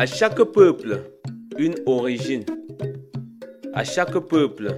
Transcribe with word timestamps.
À 0.00 0.06
chaque 0.06 0.42
peuple, 0.44 0.98
une 1.58 1.74
origine. 1.84 2.46
À 3.74 3.84
chaque 3.84 4.18
peuple, 4.18 4.68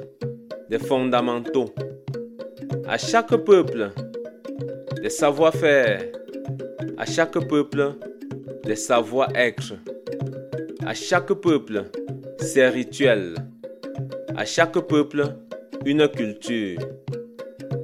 des 0.68 0.80
fondamentaux. 0.80 1.72
À 2.88 2.98
chaque 2.98 3.36
peuple, 3.36 3.92
des 5.00 5.10
savoir-faire. 5.10 6.02
À 6.98 7.06
chaque 7.06 7.38
peuple, 7.46 7.94
des 8.64 8.74
savoir-être. 8.74 9.74
À 10.84 10.92
chaque 10.92 11.32
peuple, 11.34 11.84
ses 12.40 12.66
rituels. 12.66 13.36
À 14.36 14.44
chaque 14.44 14.80
peuple, 14.88 15.22
une 15.86 16.08
culture. 16.08 16.80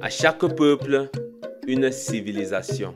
À 0.01 0.09
chaque 0.09 0.45
peuple, 0.57 1.07
une 1.67 1.89
civilisation. 1.89 2.95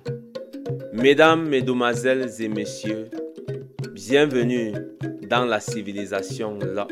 Mesdames, 0.91 1.47
Mesdemoiselles 1.47 2.29
et 2.41 2.49
Messieurs, 2.49 3.05
bienvenue 4.07 4.73
dans 5.29 5.45
la 5.45 5.59
civilisation 5.61 6.59
là. 6.59 6.87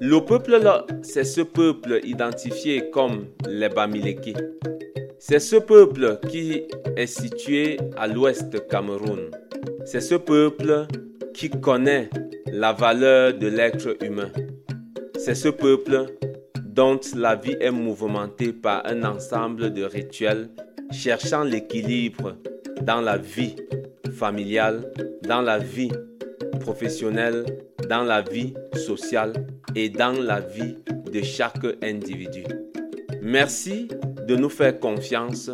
Le 0.00 0.20
peuple 0.20 0.58
là, 0.58 0.86
c'est 1.02 1.24
ce 1.24 1.40
peuple 1.40 2.00
identifié 2.04 2.90
comme 2.90 3.26
les 3.48 3.68
Bamileke. 3.68 4.36
C'est 5.18 5.40
ce 5.40 5.56
peuple 5.56 6.20
qui 6.28 6.64
est 6.96 7.06
situé 7.06 7.78
à 7.96 8.06
l'ouest 8.06 8.68
Cameroun. 8.68 9.30
C'est 9.84 10.00
ce 10.00 10.14
peuple 10.14 10.86
qui 11.32 11.50
connaît 11.50 12.10
la 12.46 12.72
valeur 12.72 13.34
de 13.34 13.48
l'être 13.48 13.96
humain. 14.02 14.30
C'est 15.18 15.34
ce 15.34 15.48
peuple 15.48 16.06
dont 16.64 17.00
la 17.16 17.34
vie 17.34 17.56
est 17.60 17.72
mouvementée 17.72 18.52
par 18.52 18.86
un 18.86 19.02
ensemble 19.02 19.72
de 19.72 19.82
rituels 19.82 20.48
cherchant 20.92 21.42
l'équilibre 21.42 22.36
dans 22.82 23.00
la 23.00 23.16
vie 23.16 23.56
familiale, 24.14 24.90
dans 25.22 25.42
la 25.42 25.58
vie 25.58 25.92
professionnelle, 26.60 27.44
dans 27.88 28.02
la 28.02 28.22
vie 28.22 28.54
sociale 28.74 29.32
et 29.74 29.88
dans 29.88 30.12
la 30.12 30.40
vie 30.40 30.76
de 31.12 31.22
chaque 31.22 31.66
individu. 31.82 32.44
Merci 33.20 33.88
de 34.26 34.36
nous 34.36 34.48
faire 34.48 34.78
confiance 34.78 35.50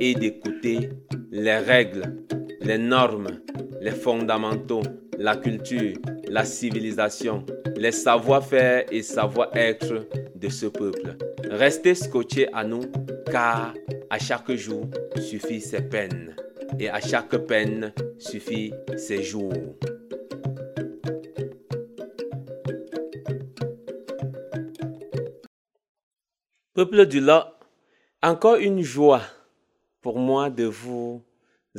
et 0.00 0.14
d'écouter 0.14 0.90
les 1.30 1.58
règles, 1.58 2.24
les 2.60 2.78
normes, 2.78 3.40
les 3.80 3.90
fondamentaux, 3.90 4.82
la 5.18 5.36
culture, 5.36 5.96
la 6.28 6.44
civilisation, 6.44 7.44
les 7.76 7.92
savoir-faire 7.92 8.84
et 8.90 9.02
savoir-être 9.02 10.06
de 10.34 10.48
ce 10.48 10.66
peuple. 10.66 11.16
Restez 11.50 11.94
scotchés 11.94 12.48
à 12.52 12.64
nous 12.64 12.82
car 13.30 13.74
à 14.10 14.18
chaque 14.18 14.52
jour 14.52 14.88
suffit 15.16 15.60
ses 15.60 15.82
peines 15.82 16.36
et 16.78 16.88
à 16.88 17.00
chaque 17.00 17.36
peine 17.46 17.92
suffit 18.18 18.72
ses 18.96 19.22
jours. 19.22 19.52
Peuple 26.74 27.06
du 27.06 27.20
Lot, 27.20 27.44
encore 28.22 28.56
une 28.56 28.82
joie 28.82 29.22
pour 30.02 30.18
moi 30.18 30.50
de 30.50 30.64
vous 30.64 31.22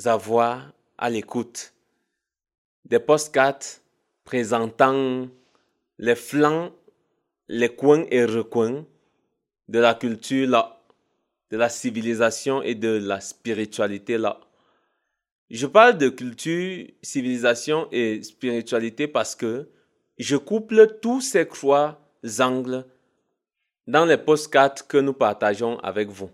avoir 0.06 0.74
à 0.98 1.10
l'écoute 1.10 1.74
des 2.86 3.00
postcards 3.00 3.82
présentant 4.24 5.28
les 6.00 6.16
flancs, 6.16 6.72
les 7.48 7.76
coins 7.76 8.06
et 8.10 8.26
recoins 8.26 8.86
de 9.68 9.80
la 9.80 9.94
culture 9.94 10.50
là, 10.50 10.82
de 11.52 11.58
la 11.58 11.70
civilisation 11.70 12.62
et 12.62 12.76
de 12.76 12.90
la 12.90 13.20
spiritualité 13.20 14.18
là. 14.18 14.40
Je 15.50 15.66
parle 15.66 15.98
de 15.98 16.10
culture, 16.10 16.88
civilisation 17.02 17.88
et 17.92 18.22
spiritualité 18.22 19.08
parce 19.08 19.36
que 19.36 19.70
je 20.18 20.36
couple 20.36 20.98
tous 21.02 21.22
ces 21.22 21.48
trois 21.48 22.02
angles 22.40 22.86
dans 23.86 24.06
les 24.06 24.18
postcards 24.18 24.88
que 24.88 24.98
nous 24.98 25.14
partageons 25.14 25.80
avec 25.80 26.10
vous. 26.10 26.30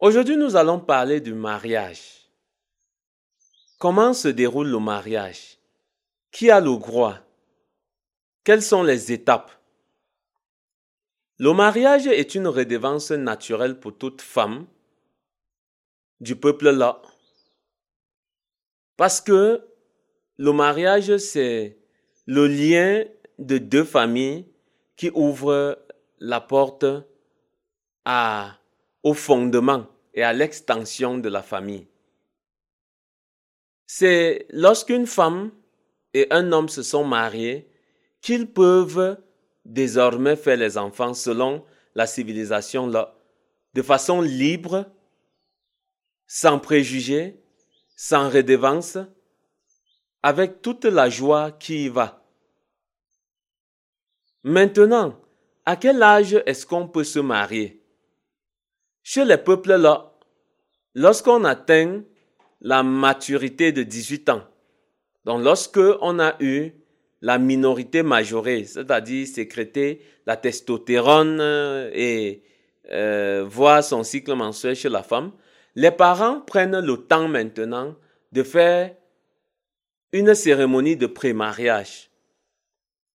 Aujourd'hui, 0.00 0.36
nous 0.36 0.54
allons 0.54 0.78
parler 0.78 1.20
du 1.20 1.32
mariage. 1.32 2.28
Comment 3.78 4.12
se 4.12 4.28
déroule 4.28 4.68
le 4.68 4.78
mariage? 4.78 5.58
Qui 6.30 6.50
a 6.50 6.60
le 6.60 6.76
droit? 6.76 7.16
Quelles 8.44 8.62
sont 8.62 8.82
les 8.82 9.12
étapes? 9.12 9.50
Le 11.38 11.52
mariage 11.52 12.06
est 12.06 12.34
une 12.34 12.48
redevance 12.48 13.12
naturelle 13.12 13.78
pour 13.78 13.96
toute 13.96 14.20
femme 14.20 14.66
du 16.20 16.36
peuple 16.36 16.70
là. 16.70 17.00
Parce 18.98 19.20
que 19.20 19.64
le 20.38 20.52
mariage, 20.52 21.16
c'est 21.18 21.78
le 22.26 22.48
lien 22.48 23.04
de 23.38 23.56
deux 23.56 23.84
familles 23.84 24.44
qui 24.96 25.10
ouvrent 25.14 25.78
la 26.18 26.40
porte 26.40 26.84
au 29.04 29.14
fondement 29.14 29.86
et 30.14 30.24
à 30.24 30.32
l'extension 30.32 31.16
de 31.16 31.28
la 31.28 31.42
famille. 31.42 31.86
C'est 33.86 34.46
lorsqu'une 34.50 35.06
femme 35.06 35.52
et 36.12 36.26
un 36.30 36.50
homme 36.50 36.68
se 36.68 36.82
sont 36.82 37.04
mariés 37.04 37.70
qu'ils 38.20 38.52
peuvent 38.52 39.16
désormais 39.64 40.34
faire 40.34 40.56
les 40.56 40.76
enfants 40.76 41.14
selon 41.14 41.64
la 41.94 42.08
civilisation 42.08 42.88
de 42.88 43.82
façon 43.82 44.20
libre, 44.22 44.86
sans 46.26 46.58
préjugés, 46.58 47.40
sans 48.00 48.30
redevance, 48.30 48.96
avec 50.22 50.62
toute 50.62 50.84
la 50.84 51.10
joie 51.10 51.50
qui 51.50 51.86
y 51.86 51.88
va. 51.88 52.24
Maintenant, 54.44 55.20
à 55.66 55.74
quel 55.74 56.00
âge 56.00 56.40
est-ce 56.46 56.64
qu'on 56.64 56.86
peut 56.86 57.02
se 57.02 57.18
marier? 57.18 57.82
Chez 59.02 59.24
les 59.24 59.36
peuples 59.36 59.74
là, 59.74 60.16
lorsqu'on 60.94 61.42
atteint 61.42 62.04
la 62.60 62.84
maturité 62.84 63.72
de 63.72 63.82
18 63.82 64.28
ans, 64.28 64.44
donc 65.24 65.42
lorsque 65.42 65.80
on 66.00 66.20
a 66.20 66.36
eu 66.38 66.70
la 67.20 67.38
minorité 67.38 68.04
majorée, 68.04 68.62
c'est-à-dire 68.62 69.26
sécréter 69.26 70.02
la 70.24 70.36
testostérone 70.36 71.40
et 71.92 72.44
euh, 72.92 73.44
voir 73.44 73.82
son 73.82 74.04
cycle 74.04 74.34
mensuel 74.34 74.76
chez 74.76 74.88
la 74.88 75.02
femme, 75.02 75.32
les 75.78 75.92
parents 75.92 76.40
prennent 76.40 76.80
le 76.80 76.96
temps 76.96 77.28
maintenant 77.28 77.94
de 78.32 78.42
faire 78.42 78.96
une 80.10 80.34
cérémonie 80.34 80.96
de 80.96 81.06
pré-mariage 81.06 82.10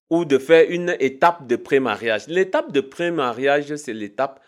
ou 0.10 0.24
de 0.24 0.38
faire 0.38 0.70
une 0.70 0.96
étape 1.02 1.46
de 1.46 1.58
pré-mariage. 1.58 2.28
L'étape 2.28 2.72
de 2.72 2.80
pré-mariage, 2.80 3.76
c'est 3.76 3.92
l'étape 3.92 4.42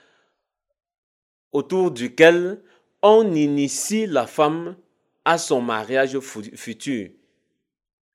autour 1.51 1.91
duquel 1.91 2.63
on 3.01 3.33
initie 3.33 4.05
la 4.05 4.27
femme 4.27 4.77
à 5.25 5.37
son 5.37 5.59
mariage 5.59 6.17
futur. 6.21 7.09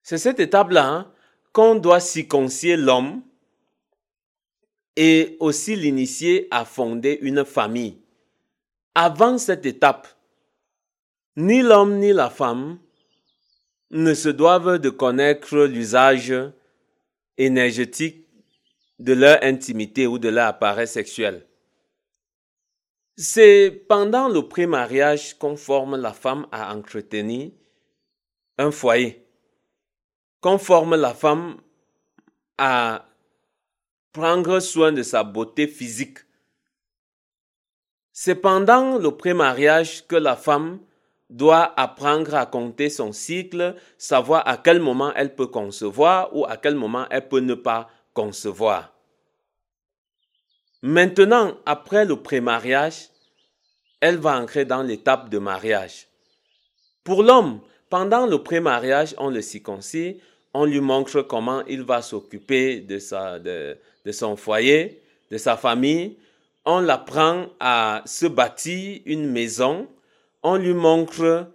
C'est 0.02 0.16
cette 0.16 0.40
étape-là 0.40 0.88
hein, 0.88 1.12
qu'on 1.52 1.74
doit 1.74 2.00
circoncier 2.00 2.78
l'homme 2.78 3.20
et 4.96 5.36
aussi 5.40 5.76
l'initier 5.76 6.48
à 6.50 6.64
fonder 6.64 7.18
une 7.20 7.44
famille 7.44 7.98
avant 9.02 9.38
cette 9.38 9.64
étape, 9.64 10.06
ni 11.34 11.62
l'homme 11.62 11.96
ni 12.00 12.12
la 12.12 12.28
femme 12.28 12.78
ne 13.90 14.12
se 14.12 14.28
doivent 14.28 14.78
de 14.78 14.90
connaître 14.90 15.56
l'usage 15.60 16.34
énergétique 17.38 18.28
de 18.98 19.14
leur 19.14 19.42
intimité 19.42 20.06
ou 20.06 20.18
de 20.18 20.28
leur 20.28 20.48
appareil 20.48 20.86
sexuel. 20.86 21.46
C'est 23.16 23.70
pendant 23.88 24.28
le 24.28 24.46
pré-mariage 24.46 25.32
qu'on 25.38 25.56
forme 25.56 25.96
la 25.96 26.12
femme 26.12 26.46
à 26.52 26.76
entretenir 26.76 27.52
un 28.58 28.70
foyer, 28.70 29.26
qu'on 30.42 30.58
forme 30.58 30.94
la 30.94 31.14
femme 31.14 31.56
à 32.58 33.08
prendre 34.12 34.60
soin 34.60 34.92
de 34.92 35.02
sa 35.02 35.24
beauté 35.24 35.66
physique, 35.66 36.18
c'est 38.12 38.34
pendant 38.34 38.98
le 38.98 39.10
pré-mariage 39.12 40.06
que 40.06 40.16
la 40.16 40.36
femme 40.36 40.80
doit 41.28 41.72
apprendre 41.80 42.34
à 42.34 42.44
compter 42.44 42.90
son 42.90 43.12
cycle, 43.12 43.76
savoir 43.98 44.46
à 44.48 44.56
quel 44.56 44.80
moment 44.80 45.12
elle 45.14 45.34
peut 45.34 45.46
concevoir 45.46 46.34
ou 46.36 46.44
à 46.44 46.56
quel 46.56 46.74
moment 46.74 47.06
elle 47.10 47.28
peut 47.28 47.40
ne 47.40 47.54
pas 47.54 47.88
concevoir. 48.12 48.92
Maintenant, 50.82 51.56
après 51.66 52.04
le 52.04 52.16
pré-mariage, 52.16 53.10
elle 54.00 54.16
va 54.16 54.40
entrer 54.40 54.64
dans 54.64 54.82
l'étape 54.82 55.28
de 55.28 55.38
mariage. 55.38 56.08
Pour 57.04 57.22
l'homme, 57.22 57.60
pendant 57.90 58.26
le 58.26 58.42
pré-mariage, 58.42 59.14
on 59.18 59.30
le 59.30 59.42
circoncis, 59.42 60.20
on 60.52 60.64
lui 60.64 60.80
montre 60.80 61.22
comment 61.22 61.64
il 61.66 61.82
va 61.82 62.02
s'occuper 62.02 62.80
de, 62.80 62.98
de 64.04 64.12
son 64.12 64.36
foyer, 64.36 65.02
de 65.30 65.38
sa 65.38 65.56
famille, 65.56 66.16
on 66.64 66.80
l'apprend 66.80 67.46
à 67.58 68.02
se 68.06 68.26
bâtir 68.26 69.00
une 69.06 69.30
maison, 69.30 69.88
on 70.42 70.56
lui 70.56 70.74
montre 70.74 71.52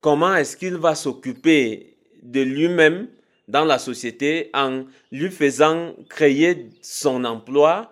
comment 0.00 0.34
est-ce 0.34 0.56
qu'il 0.56 0.76
va 0.76 0.94
s'occuper 0.94 1.96
de 2.22 2.40
lui-même 2.40 3.08
dans 3.48 3.64
la 3.64 3.78
société 3.78 4.50
en 4.54 4.84
lui 5.12 5.30
faisant 5.30 5.94
créer 6.08 6.70
son 6.82 7.24
emploi, 7.24 7.90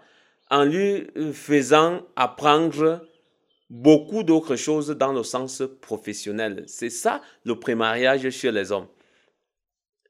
en 0.50 0.64
lui 0.64 1.06
faisant 1.32 2.02
apprendre 2.16 3.06
beaucoup 3.68 4.22
d'autres 4.22 4.56
choses 4.56 4.88
dans 4.88 5.12
le 5.12 5.22
sens 5.22 5.62
professionnel. 5.80 6.64
C'est 6.66 6.90
ça 6.90 7.22
le 7.44 7.58
prémariage 7.58 8.28
chez 8.30 8.52
les 8.52 8.70
hommes. 8.70 8.88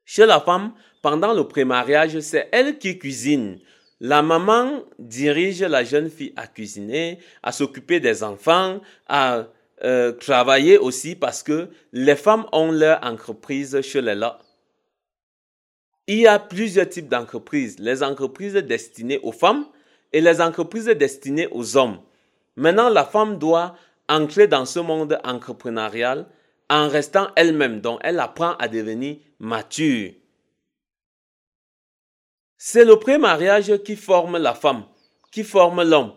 Chez 0.04 0.26
la 0.26 0.40
femme, 0.40 0.72
pendant 1.00 1.32
le 1.32 1.46
prémariage, 1.46 2.18
c'est 2.20 2.48
elle 2.52 2.78
qui 2.78 2.98
cuisine. 2.98 3.60
La 4.04 4.20
maman 4.20 4.82
dirige 4.98 5.62
la 5.62 5.84
jeune 5.84 6.10
fille 6.10 6.32
à 6.34 6.48
cuisiner, 6.48 7.20
à 7.40 7.52
s'occuper 7.52 8.00
des 8.00 8.24
enfants, 8.24 8.80
à 9.06 9.46
euh, 9.84 10.10
travailler 10.10 10.76
aussi 10.76 11.14
parce 11.14 11.44
que 11.44 11.68
les 11.92 12.16
femmes 12.16 12.44
ont 12.50 12.72
leur 12.72 12.98
entreprise 13.04 13.80
chez 13.80 14.02
les 14.02 14.16
là. 14.16 14.40
Il 16.08 16.18
y 16.18 16.26
a 16.26 16.40
plusieurs 16.40 16.88
types 16.88 17.08
d'entreprises. 17.08 17.78
Les 17.78 18.02
entreprises 18.02 18.54
destinées 18.54 19.20
aux 19.22 19.30
femmes 19.30 19.66
et 20.12 20.20
les 20.20 20.40
entreprises 20.40 20.86
destinées 20.86 21.46
aux 21.52 21.76
hommes. 21.76 22.00
Maintenant, 22.56 22.88
la 22.88 23.04
femme 23.04 23.38
doit 23.38 23.76
entrer 24.08 24.48
dans 24.48 24.64
ce 24.64 24.80
monde 24.80 25.16
entrepreneurial 25.22 26.26
en 26.68 26.88
restant 26.88 27.28
elle-même. 27.36 27.80
Donc, 27.80 28.00
elle 28.02 28.18
apprend 28.18 28.56
à 28.56 28.66
devenir 28.66 29.18
mature. 29.38 30.10
C'est 32.64 32.84
le 32.84 32.96
pré-mariage 32.96 33.82
qui 33.82 33.96
forme 33.96 34.38
la 34.38 34.54
femme, 34.54 34.84
qui 35.32 35.42
forme 35.42 35.82
l'homme. 35.82 36.14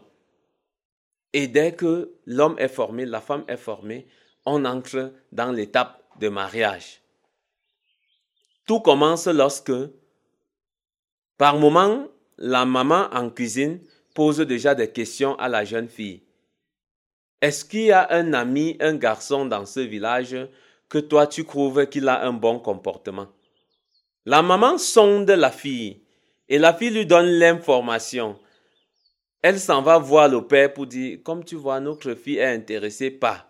Et 1.34 1.48
dès 1.48 1.74
que 1.74 2.14
l'homme 2.28 2.56
est 2.60 2.68
formé, 2.68 3.08
la 3.08 3.20
femme 3.20 3.44
est 3.48 3.58
formée, 3.58 4.06
on 4.46 4.64
entre 4.64 5.12
dans 5.32 5.52
l'étape 5.52 6.04
de 6.20 6.30
mariage. 6.30 7.02
Tout 8.68 8.80
commence 8.80 9.26
lorsque, 9.26 9.74
par 11.36 11.58
moment, 11.58 12.08
la 12.38 12.64
maman 12.64 13.08
en 13.12 13.32
cuisine 13.32 13.82
pose 14.14 14.38
déjà 14.38 14.76
des 14.76 14.92
questions 14.92 15.34
à 15.40 15.50
la 15.50 15.66
jeune 15.66 15.90
fille. 15.90 16.22
Est-ce 17.42 17.66
qu'il 17.66 17.86
y 17.86 17.92
a 17.92 18.08
un 18.12 18.34
ami, 18.34 18.78
un 18.82 18.94
garçon 18.94 19.48
dans 19.48 19.66
ce 19.66 19.80
village 19.80 20.38
que 20.90 21.00
toi 21.00 21.26
tu 21.26 21.44
trouves 21.44 21.88
qu'il 21.88 22.08
a 22.08 22.24
un 22.24 22.34
bon 22.34 22.60
comportement? 22.60 23.30
La 24.26 24.44
maman 24.44 24.78
sonde 24.78 25.32
la 25.32 25.50
fille 25.50 26.05
et 26.50 26.58
la 26.58 26.74
fille 26.74 26.92
lui 26.92 27.06
donne 27.06 27.26
l'information. 27.26 28.40
Elle 29.42 29.60
s'en 29.60 29.82
va 29.82 29.98
voir 29.98 30.28
le 30.28 30.46
père 30.46 30.74
pour 30.74 30.88
dire, 30.88 31.20
comme 31.24 31.44
tu 31.44 31.56
vois, 31.56 31.80
notre 31.80 32.14
fille 32.14 32.38
est 32.38 32.54
intéressée 32.54 33.12
par. 33.12 33.48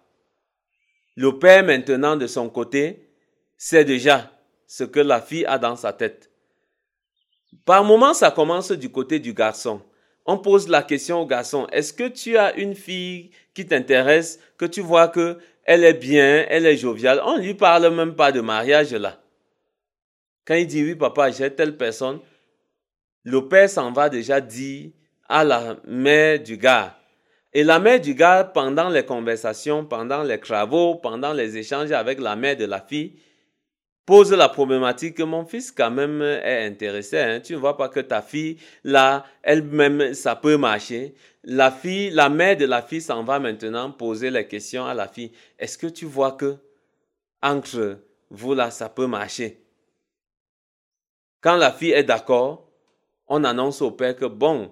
Le 1.15 1.39
père 1.39 1.63
maintenant 1.63 2.15
de 2.15 2.27
son 2.27 2.49
côté 2.49 3.09
sait 3.57 3.85
déjà 3.85 4.31
ce 4.67 4.83
que 4.83 4.99
la 4.99 5.21
fille 5.21 5.45
a 5.45 5.57
dans 5.57 5.75
sa 5.75 5.93
tête. 5.93 6.29
Par 7.63 7.83
moments, 7.83 8.13
ça 8.13 8.31
commence 8.31 8.71
du 8.71 8.89
côté 8.89 9.19
du 9.19 9.33
garçon 9.33 9.81
on 10.25 10.37
pose 10.37 10.67
la 10.67 10.81
question 10.81 11.21
au 11.21 11.25
garçon, 11.25 11.67
est-ce 11.71 11.93
que 11.93 12.07
tu 12.07 12.37
as 12.37 12.55
une 12.55 12.75
fille 12.75 13.29
qui 13.53 13.65
t'intéresse, 13.65 14.39
que 14.57 14.65
tu 14.65 14.81
vois 14.81 15.07
que 15.07 15.37
elle 15.63 15.83
est 15.83 15.93
bien, 15.93 16.45
elle 16.49 16.65
est 16.65 16.77
joviale, 16.77 17.21
on 17.23 17.37
lui 17.37 17.53
parle 17.53 17.93
même 17.93 18.15
pas 18.15 18.31
de 18.31 18.41
mariage 18.41 18.93
là. 18.93 19.19
Quand 20.45 20.55
il 20.55 20.67
dit 20.67 20.83
oui 20.83 20.95
papa, 20.95 21.31
j'ai 21.31 21.53
telle 21.53 21.77
personne, 21.77 22.19
le 23.25 23.47
père 23.47 23.69
s'en 23.69 23.91
va 23.91 24.07
déjà 24.07 24.39
dire 24.39 24.91
à 25.27 25.43
la 25.43 25.77
mère 25.85 26.39
du 26.41 26.57
gars. 26.57 26.95
Et 27.53 27.63
la 27.63 27.79
mère 27.79 27.99
du 27.99 28.13
gars, 28.13 28.43
pendant 28.43 28.89
les 28.89 29.03
conversations, 29.03 29.85
pendant 29.85 30.23
les 30.23 30.39
travaux, 30.39 30.95
pendant 30.95 31.33
les 31.33 31.57
échanges 31.57 31.91
avec 31.91 32.19
la 32.19 32.35
mère 32.35 32.55
de 32.55 32.65
la 32.65 32.81
fille, 32.81 33.13
pose 34.05 34.31
la 34.31 34.49
problématique 34.49 35.15
que 35.15 35.23
mon 35.23 35.45
fils 35.45 35.71
quand 35.71 35.89
même 35.89 36.21
est 36.21 36.65
intéressé. 36.65 37.17
Hein. 37.17 37.39
Tu 37.39 37.53
ne 37.53 37.57
vois 37.57 37.75
pas 37.75 37.89
que 37.89 38.01
ta 38.01 38.21
fille, 38.21 38.57
là, 38.83 39.25
elle-même, 39.41 40.13
ça 40.13 40.35
peut 40.35 40.57
marcher. 40.57 41.15
La 41.43 41.71
fille, 41.71 42.11
la 42.11 42.29
mère 42.29 42.57
de 42.57 42.65
la 42.65 42.81
fille 42.81 43.01
s'en 43.01 43.23
va 43.23 43.39
maintenant 43.39 43.89
poser 43.91 44.29
les 44.29 44.47
questions 44.47 44.85
à 44.85 44.93
la 44.93 45.07
fille. 45.07 45.31
Est-ce 45.57 45.77
que 45.77 45.87
tu 45.87 46.05
vois 46.05 46.33
que 46.33 46.57
entre 47.41 47.99
vous 48.29 48.53
là, 48.53 48.69
ça 48.69 48.89
peut 48.89 49.07
marcher? 49.07 49.61
Quand 51.41 51.55
la 51.55 51.71
fille 51.71 51.91
est 51.91 52.03
d'accord, 52.03 52.64
on 53.27 53.43
annonce 53.43 53.81
au 53.81 53.91
père 53.91 54.15
que 54.15 54.25
bon, 54.25 54.71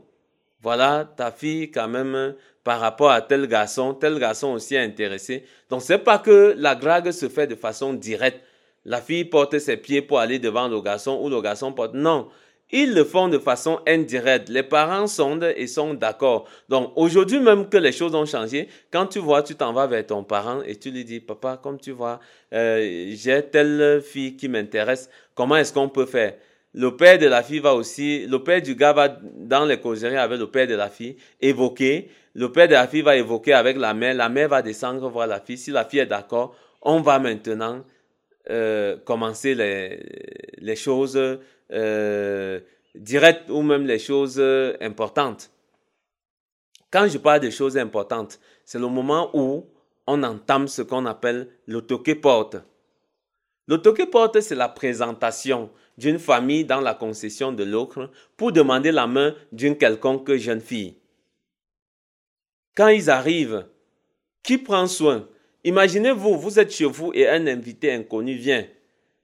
voilà, 0.62 1.12
ta 1.18 1.32
fille 1.32 1.72
quand 1.72 1.88
même, 1.88 2.36
par 2.64 2.80
rapport 2.80 3.12
à 3.12 3.22
tel 3.22 3.48
garçon, 3.48 3.94
tel 3.94 4.18
garçon 4.20 4.54
aussi 4.54 4.76
est 4.76 4.84
intéressé. 4.84 5.46
Donc 5.70 5.82
c'est 5.82 5.98
pas 5.98 6.20
que 6.20 6.56
la 6.58 6.76
drague 6.76 7.12
se 7.12 7.28
fait 7.28 7.48
de 7.48 7.56
façon 7.56 7.94
directe 7.94 8.40
la 8.86 9.02
fille 9.02 9.26
porte 9.26 9.58
ses 9.60 9.78
pieds 9.78 10.02
pour 10.02 10.20
aller 10.20 10.40
devant 10.40 10.68
le 10.68 10.82
garçon 10.82 11.20
ou 11.22 11.30
le 11.30 11.42
garçon 11.42 11.72
porte. 11.72 11.94
Non, 11.94 12.28
ils 12.72 12.94
le 12.94 13.04
font 13.04 13.28
de 13.28 13.38
façon 13.38 13.80
indirecte. 13.88 14.50
Les 14.50 14.64
parents 14.64 15.08
sondent 15.08 15.54
et 15.56 15.68
sont 15.68 15.94
d'accord. 15.94 16.48
Donc 16.70 16.92
aujourd'hui 16.96 17.40
même 17.40 17.70
que 17.70 17.78
les 17.78 17.92
choses 17.92 18.16
ont 18.16 18.26
changé, 18.26 18.68
quand 18.92 19.08
tu 19.08 19.20
vois, 19.20 19.44
tu 19.44 19.56
t'en 19.56 19.74
vas 19.74 19.88
vers 19.88 20.06
ton 20.06 20.24
parent 20.24 20.62
et 20.64 20.76
tu 20.76 20.92
lui 20.92 21.06
dis, 21.06 21.20
papa, 21.20 21.60
comme 21.62 21.80
tu 21.80 21.92
vois, 21.92 22.20
euh, 22.54 23.12
j'ai 23.14 23.44
telle 23.44 24.02
fille 24.02 24.36
qui 24.36 24.50
m'intéresse, 24.50 25.10
comment 25.36 25.56
est-ce 25.56 25.72
qu'on 25.72 25.90
peut 25.90 26.06
faire? 26.06 26.34
Le 26.74 26.96
père 26.96 27.20
de 27.20 27.28
la 27.28 27.44
fille 27.44 27.60
va 27.60 27.76
aussi, 27.76 28.26
le 28.26 28.44
père 28.44 28.62
du 28.62 28.76
gars 28.76 28.94
va 28.94 29.10
dans 29.10 29.66
les 29.66 29.80
causeries 29.80 30.18
avec 30.18 30.40
le 30.40 30.50
père 30.50 30.68
de 30.68 30.74
la 30.74 30.90
fille, 30.90 31.16
évoquer, 31.40 32.10
le 32.34 32.52
père 32.52 32.68
de 32.68 32.74
la 32.74 32.88
fille 32.88 33.04
va 33.04 33.16
évoquer 33.16 33.54
avec 33.54 33.78
la 33.78 33.94
mère, 33.94 34.16
la 34.16 34.30
mère 34.30 34.50
va 34.50 34.62
descendre 34.62 35.08
voir 35.10 35.28
la 35.28 35.40
fille, 35.40 35.58
si 35.58 35.72
la 35.72 35.86
fille 35.86 36.00
est 36.00 36.08
d'accord, 36.08 36.56
on 36.82 37.02
va 37.02 37.20
maintenant 37.20 37.84
euh, 38.50 38.98
commencer 39.06 39.54
les, 39.54 40.76
choses 40.76 41.20
euh, 41.72 42.60
directes 42.96 43.50
ou 43.50 43.62
même 43.62 43.86
les 43.86 44.00
choses 44.00 44.44
importantes. 44.82 45.52
Quand 46.92 47.08
je 47.08 47.18
parle 47.18 47.40
de 47.40 47.50
choses 47.50 47.78
importantes, 47.78 48.40
c'est 48.66 48.80
le 48.80 48.88
moment 48.88 49.30
où 49.34 49.66
on 50.08 50.24
entame 50.24 50.68
ce 50.68 50.82
qu'on 50.82 51.06
appelle 51.06 51.48
le 51.68 51.82
porte. 51.82 52.58
Le 53.68 53.78
porte, 53.78 54.42
c'est 54.42 54.56
la 54.56 54.70
présentation 54.70 55.70
d'une 55.98 56.20
famille 56.20 56.66
dans 56.66 56.82
la 56.82 56.94
concession 56.94 57.52
de 57.52 57.64
l'autre 57.64 58.10
pour 58.36 58.52
demander 58.52 58.92
la 58.92 59.08
main 59.08 59.36
d'une 59.52 59.78
quelconque 59.78 60.34
jeune 60.36 60.60
fille. 60.60 60.98
Quand 62.76 62.90
ils 62.90 63.10
arrivent, 63.10 63.66
qui 64.42 64.58
prend 64.58 64.88
soin? 64.88 65.28
Imaginez-vous, 65.64 66.38
vous 66.38 66.60
êtes 66.60 66.74
chez 66.74 66.86
vous 66.86 67.12
et 67.14 67.30
un 67.30 67.48
invité 67.48 67.94
inconnu 67.94 68.36
vient. 68.36 68.66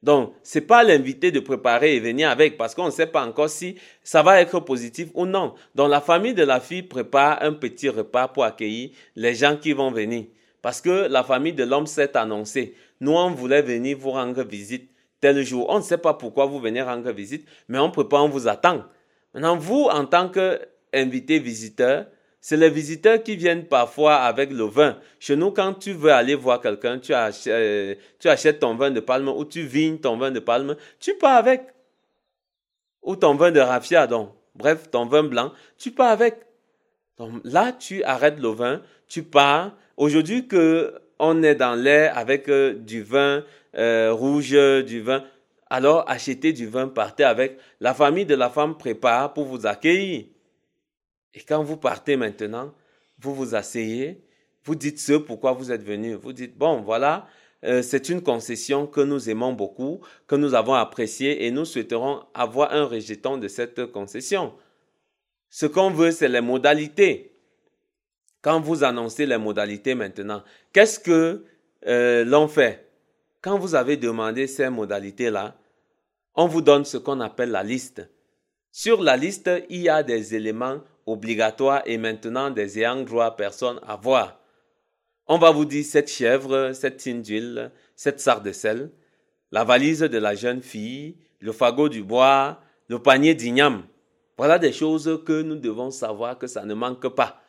Donc, 0.01 0.33
c'est 0.43 0.61
pas 0.61 0.83
l'invité 0.83 1.31
de 1.31 1.41
préparer 1.41 1.95
et 1.95 1.99
venir 1.99 2.29
avec 2.29 2.55
parce 2.57 2.73
qu'on 2.73 2.85
ne 2.85 2.91
sait 2.91 3.07
pas 3.07 3.25
encore 3.25 3.49
si 3.49 3.75
ça 4.01 4.23
va 4.23 4.39
être 4.39 4.61
positif 4.61 5.09
ou 5.13 5.25
non. 5.25 5.55
Donc, 5.75 5.89
la 5.89 5.99
famille 5.99 6.33
de 6.33 6.43
la 6.43 6.61
fille 6.61 6.83
prépare 6.83 7.43
un 7.43 7.51
petit 7.51 7.89
repas 7.89 8.29
pour 8.29 8.45
accueillir 8.45 8.91
les 9.17 9.35
gens 9.35 9.57
qui 9.57 9.73
vont 9.73 9.91
venir. 9.91 10.27
Parce 10.61 10.79
que 10.79 11.07
la 11.09 11.23
famille 11.23 11.53
de 11.53 11.65
l'homme 11.65 11.87
s'est 11.87 12.15
annoncée. 12.15 12.75
Nous, 12.99 13.11
on 13.11 13.31
voulait 13.31 13.61
venir 13.61 13.97
vous 13.97 14.11
rendre 14.11 14.43
visite 14.43 14.91
tel 15.21 15.43
jour. 15.43 15.67
On 15.69 15.77
ne 15.77 15.83
sait 15.83 15.97
pas 15.97 16.13
pourquoi 16.13 16.45
vous 16.45 16.59
venez 16.59 16.81
rendre 16.81 17.11
visite, 17.11 17.47
mais 17.67 17.79
on 17.79 17.91
prépare, 17.91 18.25
on 18.25 18.29
vous 18.29 18.47
attend. 18.47 18.83
Maintenant, 19.33 19.57
vous, 19.57 19.83
en 19.83 20.05
tant 20.05 20.29
qu'invité 20.29 21.39
visiteur, 21.39 22.05
c'est 22.41 22.57
les 22.57 22.69
visiteurs 22.69 23.21
qui 23.21 23.35
viennent 23.35 23.65
parfois 23.65 24.15
avec 24.15 24.51
le 24.51 24.63
vin. 24.63 24.97
Chez 25.19 25.35
nous, 25.35 25.51
quand 25.51 25.73
tu 25.73 25.91
veux 25.91 26.11
aller 26.11 26.35
voir 26.35 26.61
quelqu'un, 26.61 26.99
tu, 26.99 27.13
achètes, 27.13 27.53
euh, 27.53 27.95
tu 28.17 28.29
achètes 28.29 28.59
ton 28.59 28.75
vin 28.75 28.91
de 28.91 29.01
palme 29.01 29.27
ou 29.27 29.43
tu 29.43 29.63
vignes 29.63 29.97
ton 29.97 30.17
vin 30.17 30.31
de 30.31 30.39
palme, 30.39 30.75
tu 30.99 31.15
pars 31.15 31.37
avec. 31.37 31.63
Ou 33.01 33.15
ton 33.15 33.35
vin 33.35 33.51
de 33.51 33.59
raffia, 33.59 34.07
donc. 34.07 34.31
Bref, 34.55 34.89
ton 34.89 35.05
vin 35.05 35.23
blanc, 35.23 35.53
tu 35.77 35.91
pars 35.91 36.09
avec. 36.09 36.37
Donc, 37.17 37.41
là, 37.43 37.71
tu 37.73 38.03
arrêtes 38.03 38.39
le 38.39 38.49
vin, 38.49 38.81
tu 39.07 39.23
pars. 39.23 39.75
Aujourd'hui 39.97 40.47
que 40.47 40.93
on 41.19 41.43
est 41.43 41.55
dans 41.55 41.75
l'air 41.75 42.17
avec 42.17 42.49
euh, 42.49 42.73
du 42.73 43.03
vin 43.03 43.43
euh, 43.75 44.11
rouge, 44.11 44.51
du 44.85 45.01
vin, 45.01 45.23
alors 45.69 46.03
achetez 46.09 46.53
du 46.53 46.67
vin, 46.67 46.87
partez 46.87 47.23
avec. 47.23 47.57
La 47.79 47.93
famille 47.93 48.25
de 48.25 48.35
la 48.35 48.49
femme 48.49 48.77
prépare 48.77 49.33
pour 49.33 49.45
vous 49.45 49.67
accueillir. 49.67 50.25
Et 51.35 51.41
quand 51.41 51.63
vous 51.63 51.77
partez 51.77 52.15
maintenant, 52.15 52.73
vous 53.19 53.35
vous 53.35 53.53
asseyez, 53.53 54.23
vous 54.63 54.75
dites 54.75 54.99
ce 54.99 55.13
pourquoi 55.13 55.51
vous 55.51 55.71
êtes 55.71 55.83
venu. 55.83 56.15
Vous 56.15 56.33
dites, 56.33 56.57
bon, 56.57 56.81
voilà, 56.81 57.27
euh, 57.65 57.81
c'est 57.83 58.09
une 58.09 58.21
concession 58.21 58.87
que 58.87 59.01
nous 59.01 59.29
aimons 59.29 59.53
beaucoup, 59.53 60.01
que 60.27 60.35
nous 60.35 60.53
avons 60.55 60.73
appréciée 60.73 61.45
et 61.45 61.51
nous 61.51 61.65
souhaiterons 61.65 62.23
avoir 62.33 62.73
un 62.73 62.85
rejeton 62.85 63.37
de 63.37 63.47
cette 63.47 63.85
concession. 63.87 64.53
Ce 65.49 65.65
qu'on 65.65 65.91
veut, 65.91 66.11
c'est 66.11 66.29
les 66.29 66.41
modalités. 66.41 67.28
Quand 68.41 68.61
vous 68.61 68.83
annoncez 68.83 69.25
les 69.25 69.37
modalités 69.37 69.95
maintenant, 69.95 70.43
qu'est-ce 70.73 70.99
que 70.99 71.45
euh, 71.87 72.23
l'on 72.25 72.47
fait? 72.47 72.89
Quand 73.41 73.57
vous 73.57 73.75
avez 73.75 73.97
demandé 73.97 74.47
ces 74.47 74.69
modalités-là, 74.69 75.55
on 76.35 76.47
vous 76.47 76.61
donne 76.61 76.85
ce 76.85 76.97
qu'on 76.97 77.19
appelle 77.19 77.51
la 77.51 77.63
liste. 77.63 78.09
Sur 78.71 79.01
la 79.01 79.17
liste, 79.17 79.49
il 79.69 79.81
y 79.81 79.89
a 79.89 80.03
des 80.03 80.35
éléments 80.35 80.79
obligatoire 81.09 81.81
et 81.85 81.97
maintenant 81.97 82.49
des 82.49 82.79
ayants 82.79 83.01
droit 83.01 83.35
personne 83.35 83.79
à 83.85 83.95
voir. 83.95 84.39
On 85.27 85.37
va 85.37 85.51
vous 85.51 85.65
dire 85.65 85.85
cette 85.85 86.09
chèvre, 86.09 86.71
cette 86.73 86.97
tine 86.97 87.21
d'huile, 87.21 87.71
cette 87.95 88.19
sarde 88.19 88.45
de 88.45 88.51
sel. 88.51 88.91
la 89.51 89.63
valise 89.63 90.01
de 90.01 90.17
la 90.17 90.35
jeune 90.35 90.61
fille, 90.61 91.17
le 91.39 91.51
fagot 91.51 91.89
du 91.89 92.03
bois, 92.03 92.61
le 92.87 92.99
panier 92.99 93.33
d'igname. 93.33 93.83
Voilà 94.37 94.59
des 94.59 94.71
choses 94.71 95.21
que 95.25 95.41
nous 95.41 95.55
devons 95.55 95.91
savoir 95.91 96.37
que 96.37 96.47
ça 96.47 96.65
ne 96.65 96.73
manque 96.73 97.07
pas. 97.09 97.41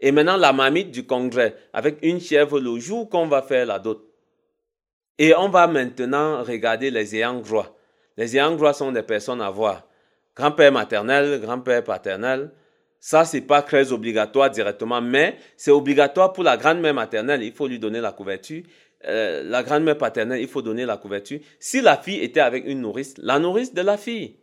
Et 0.00 0.12
maintenant, 0.12 0.36
la 0.36 0.52
mamite 0.52 0.90
du 0.90 1.06
congrès, 1.06 1.56
avec 1.72 1.98
une 2.02 2.20
chèvre 2.20 2.60
le 2.60 2.78
jour 2.78 3.08
qu'on 3.08 3.26
va 3.26 3.42
faire 3.42 3.66
la 3.66 3.78
dot. 3.78 4.04
Et 5.18 5.34
on 5.34 5.48
va 5.48 5.66
maintenant 5.66 6.42
regarder 6.44 6.90
les 6.90 7.16
ayants. 7.16 7.42
Les 8.16 8.36
ayants 8.36 8.72
sont 8.72 8.92
des 8.92 9.02
personnes 9.02 9.40
à 9.40 9.50
voir. 9.50 9.84
Grand-père 10.36 10.70
maternel, 10.70 11.40
grand-père 11.40 11.82
paternel. 11.82 12.52
Ça, 13.00 13.24
c'est 13.24 13.40
pas 13.40 13.62
très 13.62 13.92
obligatoire 13.92 14.50
directement, 14.50 15.00
mais 15.00 15.36
c'est 15.56 15.70
obligatoire 15.72 16.32
pour 16.32 16.44
la 16.44 16.56
grand-mère 16.56 16.94
maternelle. 16.94 17.42
Il 17.42 17.52
faut 17.52 17.66
lui 17.66 17.78
donner 17.80 18.00
la 18.00 18.12
couverture. 18.12 18.62
Euh, 19.06 19.42
la 19.44 19.62
grand-mère 19.62 19.98
paternelle, 19.98 20.40
il 20.40 20.48
faut 20.48 20.62
donner 20.62 20.84
la 20.84 20.96
couverture. 20.96 21.40
Si 21.58 21.80
la 21.80 21.96
fille 21.96 22.20
était 22.22 22.40
avec 22.40 22.64
une 22.66 22.80
nourrice, 22.80 23.14
la 23.18 23.38
nourrice 23.38 23.74
de 23.74 23.82
la 23.82 23.96
fille. 23.96 24.36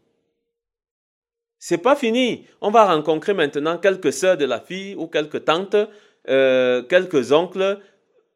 C'est 1.68 1.80
pas 1.80 1.96
fini. 1.96 2.46
On 2.62 2.70
va 2.70 2.86
rencontrer 2.86 3.34
maintenant 3.34 3.80
quelques 3.80 4.14
sœurs 4.14 4.38
de 4.38 4.46
la 4.46 4.60
fille 4.60 4.94
ou 4.94 5.08
quelques 5.08 5.46
tantes, 5.46 5.76
euh, 6.30 6.84
quelques 6.84 7.32
oncles. 7.32 7.80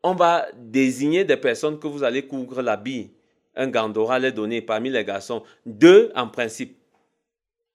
On 0.02 0.16
va 0.16 0.48
désigner 0.58 1.26
des 1.26 1.38
personnes 1.38 1.78
que 1.78 1.86
vous 1.86 2.04
allez 2.04 2.26
couvrir 2.26 2.64
l'habit. 2.64 3.12
Un 3.56 3.68
gandora 3.68 4.18
les 4.18 4.32
donner 4.32 4.64
parmi 4.64 4.90
les 4.90 5.06
garçons. 5.06 5.44
Deux 5.64 6.12
en 6.16 6.28
principe. 6.28 6.76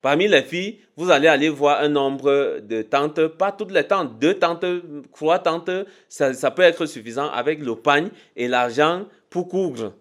Parmi 0.03 0.27
les 0.27 0.43
filles, 0.43 0.81
vous 0.97 1.13
allez 1.13 1.29
aller 1.29 1.51
voir 1.51 1.83
un 1.83 1.89
nombre 1.89 2.59
de 2.59 2.83
tantes, 2.83 3.25
pas 3.29 3.53
toutes 3.53 3.71
les 3.71 3.85
tantes, 3.85 4.19
deux 4.19 4.35
tantes, 4.35 4.67
trois 5.13 5.39
tantes, 5.39 5.71
ça, 6.09 6.51
peut 6.51 6.63
être 6.63 6.85
suffisant 6.85 7.31
avec 7.31 7.61
le 7.61 7.77
pagne 7.77 8.09
et 8.35 8.49
l'argent 8.49 9.07
pour 9.31 9.47
couvrir. 9.47 9.93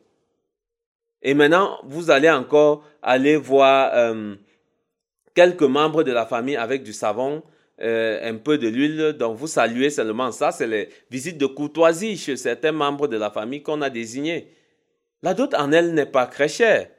Et 1.22 1.36
maintenant, 1.36 1.78
vous 1.84 2.10
allez 2.10 2.32
encore 2.32 2.84
aller 3.04 3.38
voir 3.38 3.92
euh, 3.94 4.34
quelques 5.34 5.64
membres 5.64 6.04
de 6.04 6.12
la 6.12 6.26
famille 6.26 6.56
avec 6.56 6.84
du 6.84 6.94
savon, 6.94 7.44
euh, 7.82 8.30
un 8.30 8.36
peu 8.36 8.58
de 8.58 8.68
l'huile. 8.68 9.14
Donc, 9.14 9.38
vous 9.38 9.48
saluez 9.48 9.90
seulement 9.90 10.32
ça. 10.32 10.52
C'est 10.52 10.68
les 10.68 10.90
visites 11.10 11.38
de 11.38 11.46
courtoisie 11.46 12.18
chez 12.18 12.38
certains 12.38 12.72
membres 12.72 13.08
de 13.08 13.18
la 13.18 13.32
famille 13.32 13.64
qu'on 13.64 13.82
a 13.82 13.90
désignés. 13.90 14.52
La 15.22 15.34
dot 15.34 15.54
en 15.56 15.72
elle 15.72 15.94
n'est 15.94 16.06
pas 16.06 16.28
très 16.28 16.48
chère. 16.48 16.90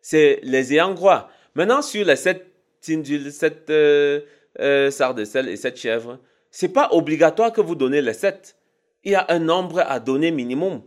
C'est 0.00 0.40
les 0.42 0.72
ayants 0.72 0.94
droit. 0.94 1.30
Maintenant, 1.54 1.82
sur 1.82 2.04
les 2.04 2.16
sept 2.16 2.46
d'huile, 2.86 3.30
sept 3.32 3.68
euh, 3.70 4.20
euh, 4.60 5.12
de 5.12 5.24
sel 5.24 5.48
et 5.48 5.56
sept 5.56 5.76
chèvres, 5.76 6.18
c'est 6.50 6.72
pas 6.72 6.88
obligatoire 6.92 7.52
que 7.52 7.60
vous 7.60 7.74
donnez 7.74 8.02
les 8.02 8.14
sept. 8.14 8.56
Il 9.04 9.12
y 9.12 9.14
a 9.14 9.26
un 9.28 9.38
nombre 9.38 9.80
à 9.80 10.00
donner 10.00 10.30
minimum. 10.30 10.82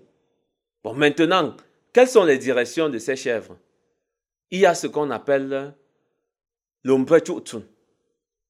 Bon, 0.84 0.94
maintenant, 0.94 1.56
quelles 1.94 2.08
sont 2.08 2.24
les 2.24 2.38
directions 2.38 2.90
de 2.90 2.98
ces 2.98 3.16
chèvres? 3.16 3.58
Il 4.52 4.60
y 4.60 4.66
a 4.66 4.76
ce 4.76 4.88
qu'on 4.88 5.12
appelle 5.12 5.74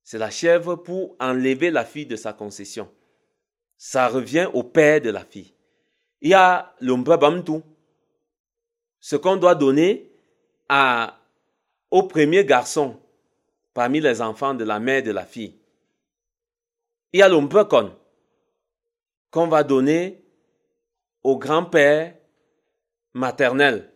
c'est 0.03 0.17
la 0.17 0.29
chèvre 0.29 0.75
pour 0.75 1.15
enlever 1.19 1.71
la 1.71 1.85
fille 1.85 2.05
de 2.05 2.15
sa 2.15 2.33
concession. 2.33 2.91
Ça 3.77 4.07
revient 4.07 4.49
au 4.53 4.63
père 4.63 5.01
de 5.01 5.09
la 5.09 5.23
fille. 5.23 5.53
Il 6.21 6.29
y 6.29 6.33
a 6.33 6.75
bamtu. 6.79 7.61
Ce 8.99 9.15
qu'on 9.15 9.37
doit 9.37 9.55
donner 9.55 10.11
à, 10.67 11.19
au 11.91 12.03
premier 12.03 12.43
garçon 12.43 12.99
parmi 13.73 13.99
les 13.99 14.21
enfants 14.21 14.53
de 14.53 14.63
la 14.63 14.79
mère 14.79 15.03
de 15.03 15.11
la 15.11 15.25
fille. 15.25 15.57
Il 17.13 17.19
y 17.19 17.23
a 17.23 17.29
l'ompekon 17.29 17.95
qu'on 19.31 19.47
va 19.47 19.63
donner 19.63 20.23
au 21.23 21.37
grand-père 21.37 22.15
maternel, 23.13 23.91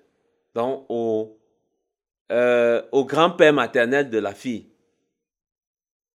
donc 0.53 0.85
au 0.89 1.38
euh, 2.31 2.81
au 2.91 3.05
grand-père 3.05 3.53
maternel 3.53 4.09
de 4.09 4.17
la 4.19 4.33
fille. 4.33 4.69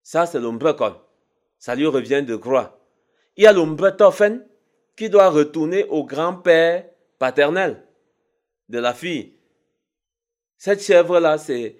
Ça, 0.04 0.26
c'est 0.26 0.40
l'ombrekon. 0.40 0.96
Ça 1.58 1.76
lui 1.76 1.86
revient 1.86 2.24
de 2.24 2.36
croix. 2.36 2.80
Il 3.38 3.44
y 3.44 3.48
a 3.48 3.54
l'ombretofen 3.54 4.46
qui 4.96 5.10
doit 5.10 5.30
retourner 5.30 5.86
au 5.86 6.04
grand-père 6.04 6.86
paternel 7.18 7.84
de 8.68 8.80
la 8.80 8.94
fille. 8.94 9.36
Cette 10.58 10.84
chèvre-là, 10.84 11.38
c'est 11.38 11.78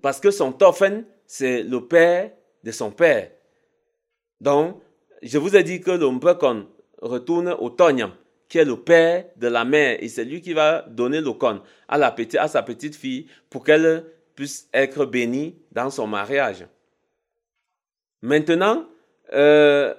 parce 0.00 0.20
que 0.20 0.30
son 0.30 0.52
tofen, 0.52 1.04
c'est 1.26 1.62
le 1.62 1.86
père 1.86 2.30
de 2.62 2.70
son 2.70 2.90
père. 2.90 3.30
Donc, 4.40 4.80
je 5.22 5.38
vous 5.38 5.56
ai 5.56 5.62
dit 5.62 5.80
que 5.80 5.90
l'ombrekon 5.90 6.68
retourne 7.00 7.48
au 7.58 7.70
tonyam 7.70 8.12
qui 8.48 8.58
est 8.58 8.64
le 8.64 8.76
père 8.76 9.26
de 9.36 9.48
la 9.48 9.64
mère, 9.64 10.02
et 10.02 10.08
c'est 10.08 10.24
lui 10.24 10.40
qui 10.40 10.52
va 10.52 10.82
donner 10.82 11.20
le 11.20 11.32
con 11.32 11.60
à, 11.88 11.98
la 11.98 12.10
petite, 12.10 12.38
à 12.38 12.48
sa 12.48 12.62
petite 12.62 12.94
fille 12.94 13.26
pour 13.50 13.64
qu'elle 13.64 14.04
puisse 14.34 14.68
être 14.72 15.06
bénie 15.06 15.56
dans 15.72 15.90
son 15.90 16.06
mariage. 16.06 16.66
Maintenant, 18.22 18.86
euh, 19.32 19.94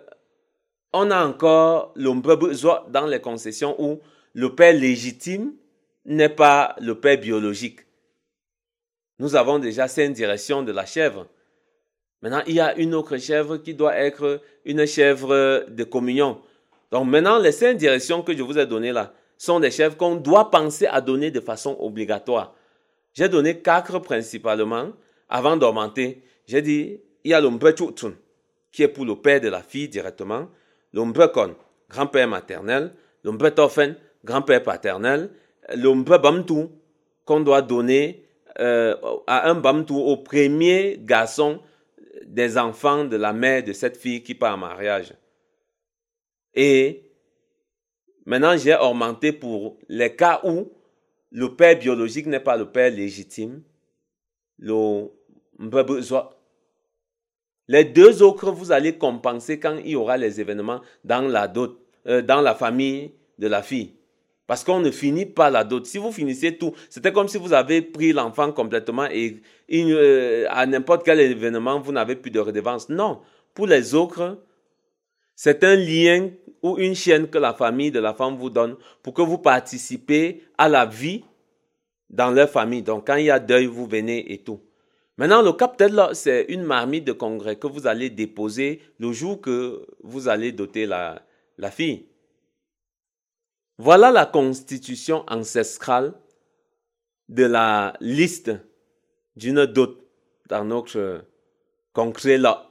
on 0.94 1.12
a 1.12 1.26
encore 1.26 1.94
besoin 1.96 2.86
dans 2.90 3.06
les 3.06 3.20
concessions 3.20 3.76
où 3.80 4.00
le 4.34 4.56
père 4.56 4.74
légitime 4.74 5.54
n'est 6.06 6.30
pas 6.30 6.76
le 6.80 7.00
père 7.00 7.20
biologique. 7.20 7.80
Nous 9.20 9.36
avons 9.36 9.60
déjà 9.60 9.88
cinq 9.88 10.12
directions 10.14 10.62
de 10.62 10.72
la 10.72 10.86
chèvre. 10.86 11.28
Maintenant, 12.22 12.42
il 12.48 12.56
y 12.56 12.60
a 12.60 12.76
une 12.78 12.94
autre 12.94 13.18
chèvre 13.18 13.58
qui 13.58 13.74
doit 13.74 13.96
être 13.96 14.42
une 14.66 14.86
chèvre 14.86 15.66
de 15.70 15.84
communion. 15.84 16.42
Donc 16.96 17.10
maintenant, 17.10 17.40
les 17.40 17.52
cinq 17.52 17.76
directions 17.76 18.22
que 18.22 18.32
je 18.34 18.42
vous 18.42 18.58
ai 18.58 18.66
données 18.66 18.94
là 18.94 19.12
sont 19.38 19.60
des 19.60 19.70
chefs 19.70 19.98
qu'on 19.98 20.16
doit 20.16 20.50
penser 20.50 20.88
à 20.88 21.02
donner 21.02 21.30
de 21.30 21.42
façon 21.42 21.76
obligatoire. 21.82 22.56
J'ai 23.14 23.28
donné 23.28 23.60
quatre 23.60 24.00
principalement 24.00 24.94
avant 25.28 25.58
d'augmenter. 25.58 26.24
J'ai 26.48 26.62
dit, 26.62 27.02
il 27.26 27.32
y 27.32 27.34
a 27.34 27.42
l'ombretutun, 27.42 28.14
qui 28.72 28.84
est 28.84 28.88
pour 28.88 29.04
le 29.04 29.18
père 29.18 29.42
de 29.42 29.50
la 29.50 29.62
fille 29.62 29.90
directement, 29.90 30.48
l'ombrekon, 30.94 31.58
grand-père 31.90 32.30
maternel, 32.30 32.94
l'ombretofen, 33.26 33.98
grand-père 34.24 34.64
paternel, 34.64 35.32
l'ombrebamtu, 35.76 36.70
qu'on 37.26 37.42
doit 37.42 37.62
donner 37.62 38.24
euh, 38.62 38.96
à 39.28 39.50
un 39.50 39.56
bamtu 39.56 39.92
au 39.92 40.16
premier 40.16 40.98
garçon 41.02 41.60
des 42.26 42.58
enfants 42.58 43.04
de 43.04 43.18
la 43.18 43.34
mère 43.34 43.66
de 43.66 43.74
cette 43.74 43.98
fille 43.98 44.24
qui 44.24 44.34
part 44.34 44.56
en 44.56 44.60
mariage. 44.60 45.12
Et 46.56 47.04
maintenant, 48.26 48.58
j'ai 48.58 48.76
augmenté 48.76 49.32
pour 49.32 49.78
les 49.90 50.16
cas 50.16 50.42
où 50.44 50.72
le 51.32 51.56
père 51.56 51.78
biologique 51.78 52.28
n'est 52.28 52.40
pas 52.40 52.58
le 52.58 52.72
père 52.72 52.92
légitime. 52.92 53.62
Le 54.58 55.10
les 57.68 57.86
deux 57.86 58.22
autres, 58.22 58.52
vous 58.52 58.72
allez 58.72 58.98
compenser 58.98 59.60
quand 59.60 59.78
il 59.84 59.92
y 59.92 59.96
aura 59.96 60.18
les 60.18 60.40
événements 60.40 60.82
dans 61.04 61.28
la 61.28 61.48
dot, 61.48 61.80
euh, 62.08 62.22
dans 62.22 62.42
la 62.42 62.54
famille 62.54 63.12
de 63.40 63.48
la 63.48 63.64
fille. 63.64 63.94
Parce 64.48 64.64
qu'on 64.64 64.80
ne 64.80 64.92
finit 64.92 65.26
pas 65.26 65.50
la 65.50 65.64
dot. 65.64 65.86
Si 65.86 65.98
vous 65.98 66.12
finissez 66.12 66.58
tout, 66.58 66.74
c'était 66.90 67.12
comme 67.12 67.28
si 67.28 67.38
vous 67.38 67.54
avez 67.54 67.82
pris 67.82 68.14
l'enfant 68.14 68.52
complètement 68.52 69.08
et 69.10 69.42
euh, 69.72 70.46
à 70.50 70.68
n'importe 70.68 71.04
quel 71.04 71.20
événement, 71.20 71.80
vous 71.80 71.92
n'avez 71.92 72.16
plus 72.16 72.30
de 72.30 72.40
redevance. 72.40 72.90
Non. 72.90 73.22
Pour 73.56 73.66
les 73.66 73.96
autres, 73.96 74.38
c'est 75.36 75.64
un 75.64 75.76
lien 75.76 76.30
ou 76.64 76.78
une 76.78 76.96
chaîne 76.96 77.28
que 77.28 77.38
la 77.38 77.54
famille 77.54 77.92
de 77.92 78.00
la 78.00 78.14
femme 78.14 78.38
vous 78.38 78.50
donne 78.50 78.76
pour 79.04 79.14
que 79.14 79.22
vous 79.22 79.38
participez 79.38 80.44
à 80.58 80.68
la 80.70 80.86
vie 80.86 81.24
dans 82.10 82.32
leur 82.32 82.50
famille. 82.50 82.82
Donc, 82.82 83.08
quand 83.08 83.16
il 83.16 83.26
y 83.26 83.32
a 83.32 83.40
deuil, 83.40 83.66
vous 83.66 83.86
venez 83.86 84.32
et 84.34 84.40
tout. 84.40 84.62
Maintenant, 85.18 85.42
le 85.42 85.54
capital, 85.54 86.10
c'est 86.14 86.46
une 86.50 86.64
marmite 86.64 87.06
de 87.06 87.14
congrès 87.14 87.58
que 87.58 87.68
vous 87.68 87.88
allez 87.88 88.10
déposer 88.10 88.82
le 89.00 89.12
jour 89.12 89.40
que 89.40 89.86
vous 90.04 90.28
allez 90.28 90.52
doter 90.52 90.86
la, 90.86 91.22
la 91.58 91.72
fille. 91.72 92.08
Voilà 93.78 94.12
la 94.12 94.26
constitution 94.26 95.24
ancestrale 95.28 96.14
de 97.28 97.44
la 97.44 97.94
liste 98.00 98.52
d'une 99.36 99.66
dot 99.66 100.00
dans 100.48 100.64
notre 100.64 101.26
concret 101.94 102.38
là. 102.38 102.65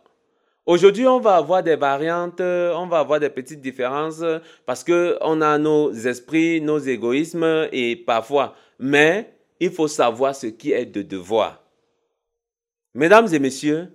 Aujourd'hui, 0.66 1.06
on 1.06 1.21
va 1.21 1.37
avoir 1.37 1.62
des 1.62 1.76
variantes, 1.76 2.40
on 2.40 2.87
va 2.87 3.00
avoir 3.00 3.21
des 3.21 3.28
petites 3.28 3.61
différences 3.61 4.25
parce 4.64 4.83
que 4.83 5.18
on 5.21 5.42
a 5.42 5.59
nos 5.59 5.92
esprits, 5.92 6.62
nos 6.62 6.78
égoïsmes 6.78 7.68
et 7.71 7.97
parfois, 7.97 8.54
mais 8.78 9.35
il 9.61 9.71
faut 9.71 9.88
savoir 9.88 10.35
ce 10.35 10.47
qui 10.47 10.73
est 10.73 10.87
de 10.87 11.02
devoir. 11.02 11.62
Mesdames 12.94 13.28
et 13.30 13.38
messieurs, 13.38 13.94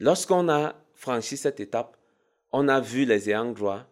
lorsqu'on 0.00 0.48
a 0.48 0.74
franchi 0.94 1.36
cette 1.36 1.60
étape, 1.60 1.96
on 2.50 2.66
a 2.66 2.80
vu 2.80 3.04
les 3.04 3.30
ayants 3.30 3.52
droit, 3.52 3.84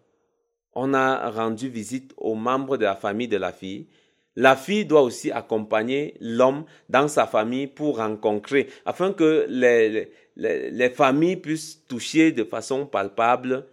on 0.75 0.95
a 0.95 1.31
rendu 1.31 1.69
visite 1.69 2.15
aux 2.17 2.35
membres 2.35 2.77
de 2.77 2.85
la 2.85 2.97
famille 2.97 3.29
de 3.29 3.37
la 3.37 3.53
fille, 3.53 3.87
la 4.35 4.55
fille 4.55 4.87
doit 4.87 5.03
aussi 5.03 5.33
accompagner 5.33 6.15
l'homme 6.21 6.65
dans 6.89 7.09
sa 7.09 7.27
famille 7.27 7.67
pour 7.67 7.97
rencontrer, 7.97 8.69
afin 8.87 9.13
que 9.13 9.47
les, 9.49 10.13
les, 10.39 10.91
familles 10.91 11.37
puissent 11.37 11.85
toucher 11.87 12.33
de 12.33 12.45
façon 12.45 12.87
palpable 12.87 13.67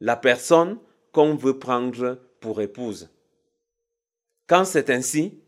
la 0.00 0.16
personne 0.16 0.78
qu'on 1.10 1.34
veut 1.34 1.58
prendre 1.58 2.18
pour 2.40 2.60
épouse. 2.60 3.10
Quand 4.46 4.64
c'est 4.64 4.90
ainsi, 4.90 5.40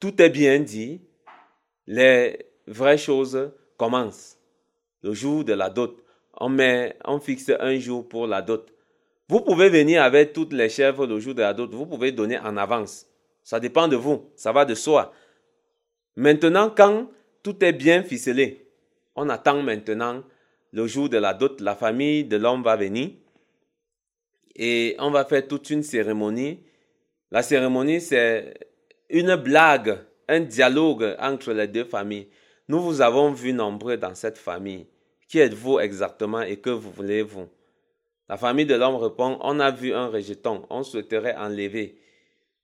tout 0.00 0.20
est 0.22 0.30
bien 0.30 0.60
dit, 0.60 1.00
les 1.86 2.46
vraies 2.66 2.98
choses 2.98 3.50
commencent. 3.76 4.38
Le 5.02 5.12
jour 5.12 5.44
de 5.44 5.52
la 5.52 5.70
dot, 5.70 6.02
on 6.38 6.48
met, 6.48 6.96
on 7.04 7.20
fixe 7.20 7.50
un 7.58 7.78
jour 7.78 8.08
pour 8.08 8.26
la 8.26 8.42
dot. 8.42 8.72
Vous 9.28 9.40
pouvez 9.40 9.68
venir 9.68 10.02
avec 10.02 10.32
toutes 10.32 10.52
les 10.52 10.68
chèvres 10.68 11.06
le 11.06 11.18
jour 11.18 11.34
de 11.34 11.42
la 11.42 11.52
dot, 11.52 11.72
vous 11.74 11.86
pouvez 11.86 12.12
donner 12.12 12.38
en 12.38 12.56
avance. 12.56 13.06
Ça 13.42 13.60
dépend 13.60 13.88
de 13.88 13.96
vous, 13.96 14.30
ça 14.36 14.52
va 14.52 14.64
de 14.64 14.74
soi. 14.74 15.12
Maintenant, 16.16 16.72
quand 16.74 17.10
tout 17.42 17.62
est 17.64 17.72
bien 17.72 18.02
ficelé, 18.02 18.63
on 19.14 19.28
attend 19.28 19.62
maintenant 19.62 20.22
le 20.72 20.86
jour 20.86 21.08
de 21.08 21.18
la 21.18 21.34
dot, 21.34 21.60
la 21.60 21.74
famille 21.74 22.24
de 22.24 22.36
l'homme 22.36 22.62
va 22.62 22.76
venir 22.76 23.10
et 24.56 24.96
on 24.98 25.10
va 25.10 25.24
faire 25.24 25.46
toute 25.46 25.70
une 25.70 25.82
cérémonie. 25.82 26.60
La 27.30 27.42
cérémonie, 27.42 28.00
c'est 28.00 28.54
une 29.10 29.36
blague, 29.36 29.98
un 30.28 30.40
dialogue 30.40 31.16
entre 31.18 31.52
les 31.52 31.68
deux 31.68 31.84
familles. 31.84 32.28
Nous 32.68 32.80
vous 32.80 33.00
avons 33.00 33.32
vu 33.32 33.52
nombreux 33.52 33.96
dans 33.96 34.14
cette 34.14 34.38
famille. 34.38 34.86
Qui 35.28 35.38
êtes-vous 35.38 35.80
exactement 35.80 36.42
et 36.42 36.56
que 36.56 36.70
vous 36.70 36.90
voulez-vous? 36.90 37.48
La 38.28 38.36
famille 38.36 38.66
de 38.66 38.74
l'homme 38.74 38.96
répond, 38.96 39.38
on 39.42 39.60
a 39.60 39.70
vu 39.70 39.92
un 39.92 40.06
rejeton, 40.06 40.64
on 40.70 40.82
souhaiterait 40.82 41.36
enlever. 41.36 41.98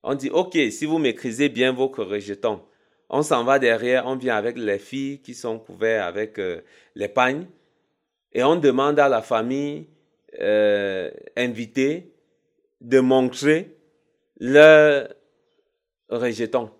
On 0.02 0.14
dit, 0.14 0.30
ok, 0.30 0.56
si 0.70 0.86
vous 0.86 0.98
maîtrisez 0.98 1.48
bien 1.48 1.72
votre 1.72 2.02
rejeton, 2.02 2.62
on 3.10 3.22
s'en 3.22 3.42
va 3.42 3.58
derrière, 3.58 4.06
on 4.06 4.14
vient 4.14 4.36
avec 4.36 4.56
les 4.56 4.78
filles 4.78 5.20
qui 5.20 5.34
sont 5.34 5.58
couvertes 5.58 6.06
avec 6.06 6.38
euh, 6.38 6.60
les 6.94 7.08
pagnes 7.08 7.46
et 8.32 8.44
on 8.44 8.54
demande 8.54 9.00
à 9.00 9.08
la 9.08 9.20
famille 9.20 9.88
euh, 10.40 11.10
invitée 11.36 12.14
de 12.80 13.00
montrer 13.00 13.76
le 14.38 15.08
rejeton. 16.08 16.70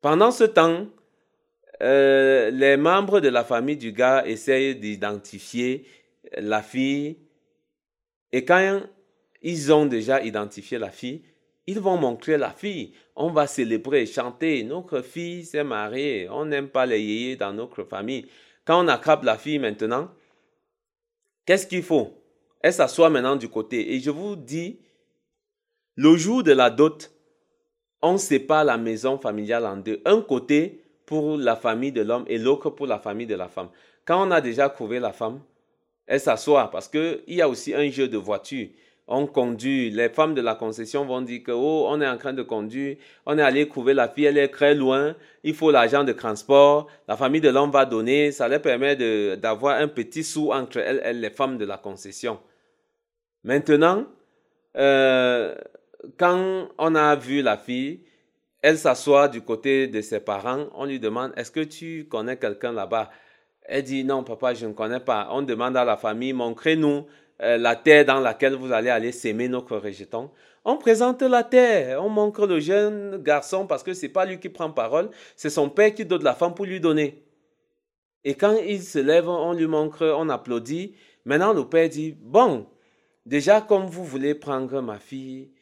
Pendant 0.00 0.30
ce 0.30 0.44
temps, 0.44 0.86
euh, 1.82 2.50
les 2.50 2.76
membres 2.76 3.18
de 3.18 3.28
la 3.28 3.42
famille 3.42 3.76
du 3.76 3.90
gars 3.90 4.24
essayent 4.24 4.76
d'identifier 4.76 5.84
la 6.36 6.62
fille 6.62 7.18
et 8.30 8.44
quand 8.44 8.82
ils 9.42 9.72
ont 9.72 9.86
déjà 9.86 10.22
identifié 10.22 10.78
la 10.78 10.90
fille, 10.90 11.22
ils 11.66 11.80
vont 11.80 11.96
montrer 11.96 12.38
la 12.38 12.50
fille. 12.50 12.92
On 13.16 13.30
va 13.30 13.46
célébrer, 13.46 14.06
chanter. 14.06 14.62
Notre 14.62 15.00
fille 15.02 15.44
s'est 15.44 15.64
mariée. 15.64 16.28
On 16.30 16.44
n'aime 16.44 16.68
pas 16.68 16.86
les 16.86 17.00
yéyés 17.00 17.36
dans 17.36 17.52
notre 17.52 17.84
famille. 17.84 18.26
Quand 18.64 18.84
on 18.84 18.88
attrape 18.88 19.24
la 19.24 19.38
fille 19.38 19.58
maintenant, 19.58 20.10
qu'est-ce 21.44 21.66
qu'il 21.66 21.82
faut? 21.82 22.12
Elle 22.60 22.72
s'assoit 22.72 23.10
maintenant 23.10 23.36
du 23.36 23.48
côté. 23.48 23.94
Et 23.94 24.00
je 24.00 24.10
vous 24.10 24.36
dis, 24.36 24.80
le 25.96 26.16
jour 26.16 26.42
de 26.42 26.52
la 26.52 26.70
dot, 26.70 27.12
on 28.02 28.18
sépare 28.18 28.64
la 28.64 28.76
maison 28.76 29.18
familiale 29.18 29.66
en 29.66 29.76
deux. 29.76 30.00
Un 30.04 30.20
côté 30.20 30.82
pour 31.06 31.36
la 31.36 31.56
famille 31.56 31.92
de 31.92 32.02
l'homme 32.02 32.24
et 32.28 32.38
l'autre 32.38 32.70
pour 32.70 32.86
la 32.86 32.98
famille 32.98 33.26
de 33.26 33.34
la 33.34 33.48
femme. 33.48 33.70
Quand 34.04 34.26
on 34.26 34.30
a 34.30 34.40
déjà 34.40 34.68
trouvé 34.68 35.00
la 35.00 35.12
femme, 35.12 35.40
elle 36.06 36.20
s'assoit 36.20 36.70
parce 36.70 36.88
qu'il 36.88 37.22
y 37.26 37.40
a 37.40 37.48
aussi 37.48 37.74
un 37.74 37.88
jeu 37.90 38.08
de 38.08 38.16
voiture 38.16 38.68
on 39.08 39.26
conduit. 39.26 39.90
Les 39.90 40.08
femmes 40.08 40.34
de 40.34 40.40
la 40.40 40.54
concession 40.54 41.04
vont 41.04 41.20
dire 41.20 41.42
que, 41.44 41.52
oh, 41.52 41.86
on 41.88 42.00
est 42.00 42.08
en 42.08 42.16
train 42.16 42.32
de 42.32 42.42
conduire, 42.42 42.96
on 43.24 43.38
est 43.38 43.42
allé 43.42 43.68
trouver 43.68 43.94
la 43.94 44.08
fille, 44.08 44.24
elle 44.24 44.38
est 44.38 44.48
très 44.48 44.74
loin, 44.74 45.14
il 45.44 45.54
faut 45.54 45.70
l'argent 45.70 46.04
de 46.04 46.12
transport, 46.12 46.88
la 47.06 47.16
famille 47.16 47.40
de 47.40 47.48
l'homme 47.48 47.70
va 47.70 47.84
donner, 47.84 48.32
ça 48.32 48.48
leur 48.48 48.62
permet 48.62 48.96
d'avoir 49.36 49.76
un 49.80 49.88
petit 49.88 50.24
sou 50.24 50.52
entre 50.52 50.78
elles 50.78 51.02
et 51.04 51.12
les 51.12 51.30
femmes 51.30 51.58
de 51.58 51.64
la 51.64 51.78
concession. 51.78 52.40
Maintenant, 53.44 54.06
euh, 54.76 55.54
quand 56.18 56.68
on 56.78 56.94
a 56.94 57.14
vu 57.14 57.42
la 57.42 57.56
fille, 57.56 58.00
elle 58.62 58.78
s'assoit 58.78 59.28
du 59.28 59.42
côté 59.42 59.86
de 59.86 60.00
ses 60.00 60.18
parents, 60.18 60.66
on 60.74 60.86
lui 60.86 60.98
demande, 60.98 61.32
est-ce 61.36 61.52
que 61.52 61.60
tu 61.60 62.06
connais 62.10 62.36
quelqu'un 62.36 62.72
là-bas? 62.72 63.10
Elle 63.68 63.82
dit, 63.82 64.04
non, 64.04 64.22
papa, 64.22 64.54
je 64.54 64.66
ne 64.66 64.72
connais 64.72 65.00
pas. 65.00 65.28
On 65.32 65.42
demande 65.42 65.76
à 65.76 65.84
la 65.84 65.96
famille, 65.96 66.32
montrez-nous 66.32 67.06
euh, 67.42 67.58
la 67.58 67.76
terre 67.76 68.04
dans 68.04 68.20
laquelle 68.20 68.54
vous 68.54 68.72
allez 68.72 68.90
aller 68.90 69.12
s'aimer 69.12 69.48
notre 69.48 69.76
rejeton. 69.76 70.30
On 70.64 70.76
présente 70.78 71.22
la 71.22 71.44
terre, 71.44 72.02
on 72.02 72.08
montre 72.08 72.46
le 72.46 72.58
jeune 72.58 73.18
garçon 73.22 73.66
parce 73.66 73.82
que 73.82 73.94
c'est 73.94 74.08
pas 74.08 74.24
lui 74.24 74.40
qui 74.40 74.48
prend 74.48 74.70
parole, 74.70 75.10
c'est 75.36 75.50
son 75.50 75.68
père 75.68 75.94
qui 75.94 76.04
donne 76.04 76.24
la 76.24 76.34
femme 76.34 76.54
pour 76.54 76.64
lui 76.64 76.80
donner. 76.80 77.22
Et 78.24 78.34
quand 78.34 78.56
il 78.56 78.82
se 78.82 78.98
lève, 78.98 79.28
on 79.28 79.52
lui 79.52 79.68
montre, 79.68 80.04
on 80.18 80.28
applaudit. 80.28 80.96
Maintenant, 81.24 81.52
le 81.52 81.64
père 81.68 81.88
dit, 81.88 82.16
bon, 82.20 82.66
déjà 83.24 83.60
comme 83.60 83.86
vous 83.86 84.04
voulez 84.04 84.34
prendre 84.34 84.80
ma 84.80 84.98
fille 84.98 85.52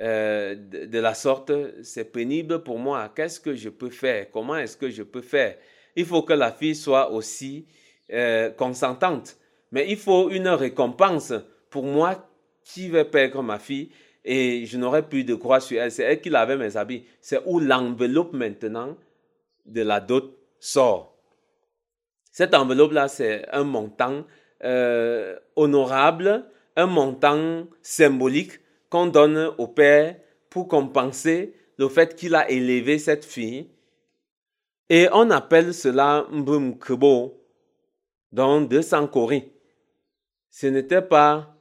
euh, 0.00 0.54
de, 0.54 0.98
la 0.98 1.14
sorte, 1.14 1.50
c'est 1.82 2.12
pénible 2.12 2.62
pour 2.62 2.78
moi. 2.78 3.12
Qu'est-ce 3.14 3.40
que 3.40 3.54
je 3.54 3.68
peux 3.68 3.90
faire? 3.90 4.30
Comment 4.30 4.56
est-ce 4.56 4.76
que 4.76 4.90
je 4.90 5.02
peux 5.02 5.22
faire? 5.22 5.56
Il 5.96 6.04
faut 6.04 6.22
que 6.22 6.32
la 6.32 6.52
fille 6.52 6.74
soit 6.74 7.10
aussi 7.10 7.66
euh, 8.12 8.50
consentante. 8.50 9.36
Mais 9.74 9.90
il 9.90 9.96
faut 9.96 10.30
une 10.30 10.46
récompense 10.46 11.32
pour 11.68 11.82
moi 11.82 12.30
qui 12.62 12.88
vais 12.88 13.04
perdre 13.04 13.42
ma 13.42 13.58
fille 13.58 13.90
et 14.24 14.66
je 14.66 14.78
n'aurai 14.78 15.02
plus 15.02 15.24
de 15.24 15.34
croix 15.34 15.58
sur 15.58 15.82
elle. 15.82 15.90
C'est 15.90 16.04
elle 16.04 16.20
qui 16.20 16.30
lavait 16.30 16.56
mes 16.56 16.76
habits. 16.76 17.02
C'est 17.20 17.40
où 17.44 17.58
l'enveloppe 17.58 18.32
maintenant 18.34 18.96
de 19.66 19.82
la 19.82 19.98
dot 19.98 20.38
sort. 20.60 21.18
Cette 22.30 22.54
enveloppe-là, 22.54 23.08
c'est 23.08 23.48
un 23.50 23.64
montant 23.64 24.22
euh, 24.62 25.36
honorable, 25.56 26.46
un 26.76 26.86
montant 26.86 27.66
symbolique 27.82 28.60
qu'on 28.90 29.06
donne 29.06 29.50
au 29.58 29.66
père 29.66 30.14
pour 30.50 30.68
compenser 30.68 31.52
le 31.78 31.88
fait 31.88 32.14
qu'il 32.14 32.36
a 32.36 32.48
élevé 32.48 33.00
cette 33.00 33.24
fille. 33.24 33.68
Et 34.88 35.08
on 35.12 35.30
appelle 35.30 35.74
cela 35.74 36.28
Mbumkebo, 36.30 37.40
dans 38.30 38.60
200 38.60 39.08
coris 39.08 39.50
ce 40.54 40.68
n'était 40.68 41.02
pas 41.02 41.52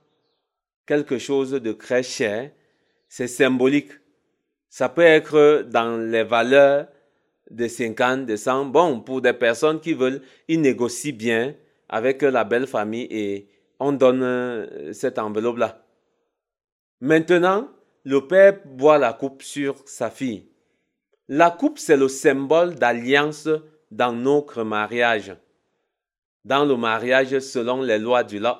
quelque 0.85 1.17
chose 1.17 1.49
de 1.49 1.71
très 1.71 2.03
cher, 2.03 2.51
c'est 3.09 3.27
symbolique. 3.27 3.89
Ça 4.69 4.87
peut 4.87 5.01
être 5.01 5.63
dans 5.63 5.97
les 5.97 6.23
valeurs 6.23 6.85
de 7.49 7.67
50, 7.67 8.27
de 8.27 8.35
100. 8.35 8.65
Bon, 8.65 8.99
pour 8.99 9.19
des 9.19 9.33
personnes 9.33 9.79
qui 9.79 9.95
veulent, 9.95 10.21
ils 10.47 10.61
négocient 10.61 11.15
bien 11.15 11.55
avec 11.89 12.21
la 12.21 12.43
belle 12.43 12.67
famille 12.67 13.07
et 13.09 13.49
on 13.79 13.93
donne 13.93 14.21
euh, 14.21 14.93
cette 14.93 15.17
enveloppe-là. 15.17 15.83
Maintenant, 17.01 17.69
le 18.03 18.27
père 18.27 18.59
boit 18.63 18.99
la 18.99 19.13
coupe 19.13 19.41
sur 19.41 19.75
sa 19.87 20.11
fille. 20.11 20.45
La 21.27 21.49
coupe, 21.49 21.79
c'est 21.79 21.97
le 21.97 22.09
symbole 22.09 22.75
d'alliance 22.75 23.49
dans 23.89 24.13
notre 24.13 24.61
mariage. 24.63 25.35
Dans 26.45 26.63
le 26.63 26.77
mariage 26.77 27.39
selon 27.39 27.81
les 27.81 27.97
lois 27.97 28.23
du 28.23 28.37
lot. 28.37 28.57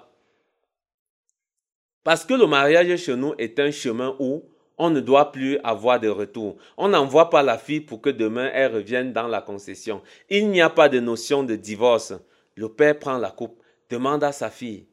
Parce 2.03 2.25
que 2.25 2.33
le 2.33 2.47
mariage 2.47 2.95
chez 2.97 3.15
nous 3.15 3.33
est 3.37 3.59
un 3.59 3.71
chemin 3.71 4.15
où 4.19 4.43
on 4.77 4.89
ne 4.89 4.99
doit 4.99 5.31
plus 5.31 5.57
avoir 5.63 5.99
de 5.99 6.09
retour. 6.09 6.57
On 6.77 6.89
n'envoie 6.89 7.29
pas 7.29 7.43
la 7.43 7.57
fille 7.57 7.81
pour 7.81 8.01
que 8.01 8.09
demain 8.09 8.49
elle 8.53 8.73
revienne 8.73 9.13
dans 9.13 9.27
la 9.27 9.41
concession. 9.41 10.01
Il 10.29 10.49
n'y 10.49 10.61
a 10.61 10.69
pas 10.69 10.89
de 10.89 10.99
notion 10.99 11.43
de 11.43 11.55
divorce. 11.55 12.13
Le 12.55 12.69
père 12.69 12.99
prend 12.99 13.17
la 13.17 13.31
coupe, 13.31 13.61
demande 13.89 14.23
à 14.23 14.31
sa 14.31 14.49
fille, 14.49 14.87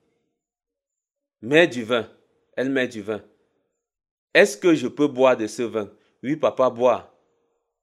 mets 1.42 1.66
du 1.66 1.82
vin. 1.82 2.08
Elle 2.56 2.70
met 2.70 2.88
du 2.88 3.02
vin. 3.02 3.22
Est-ce 4.34 4.56
que 4.56 4.74
je 4.74 4.86
peux 4.86 5.08
boire 5.08 5.36
de 5.36 5.46
ce 5.46 5.62
vin? 5.62 5.90
Oui, 6.22 6.36
papa, 6.36 6.70
bois. 6.70 7.16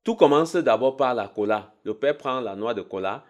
Tout 0.03 0.15
commence 0.15 0.55
d'abord 0.55 0.95
par 0.95 1.13
la 1.13 1.27
cola. 1.27 1.73
Le 1.83 1.93
père 1.93 2.17
prend 2.17 2.39
la 2.39 2.55
noix 2.55 2.73
de 2.73 2.81
cola, 2.81 3.25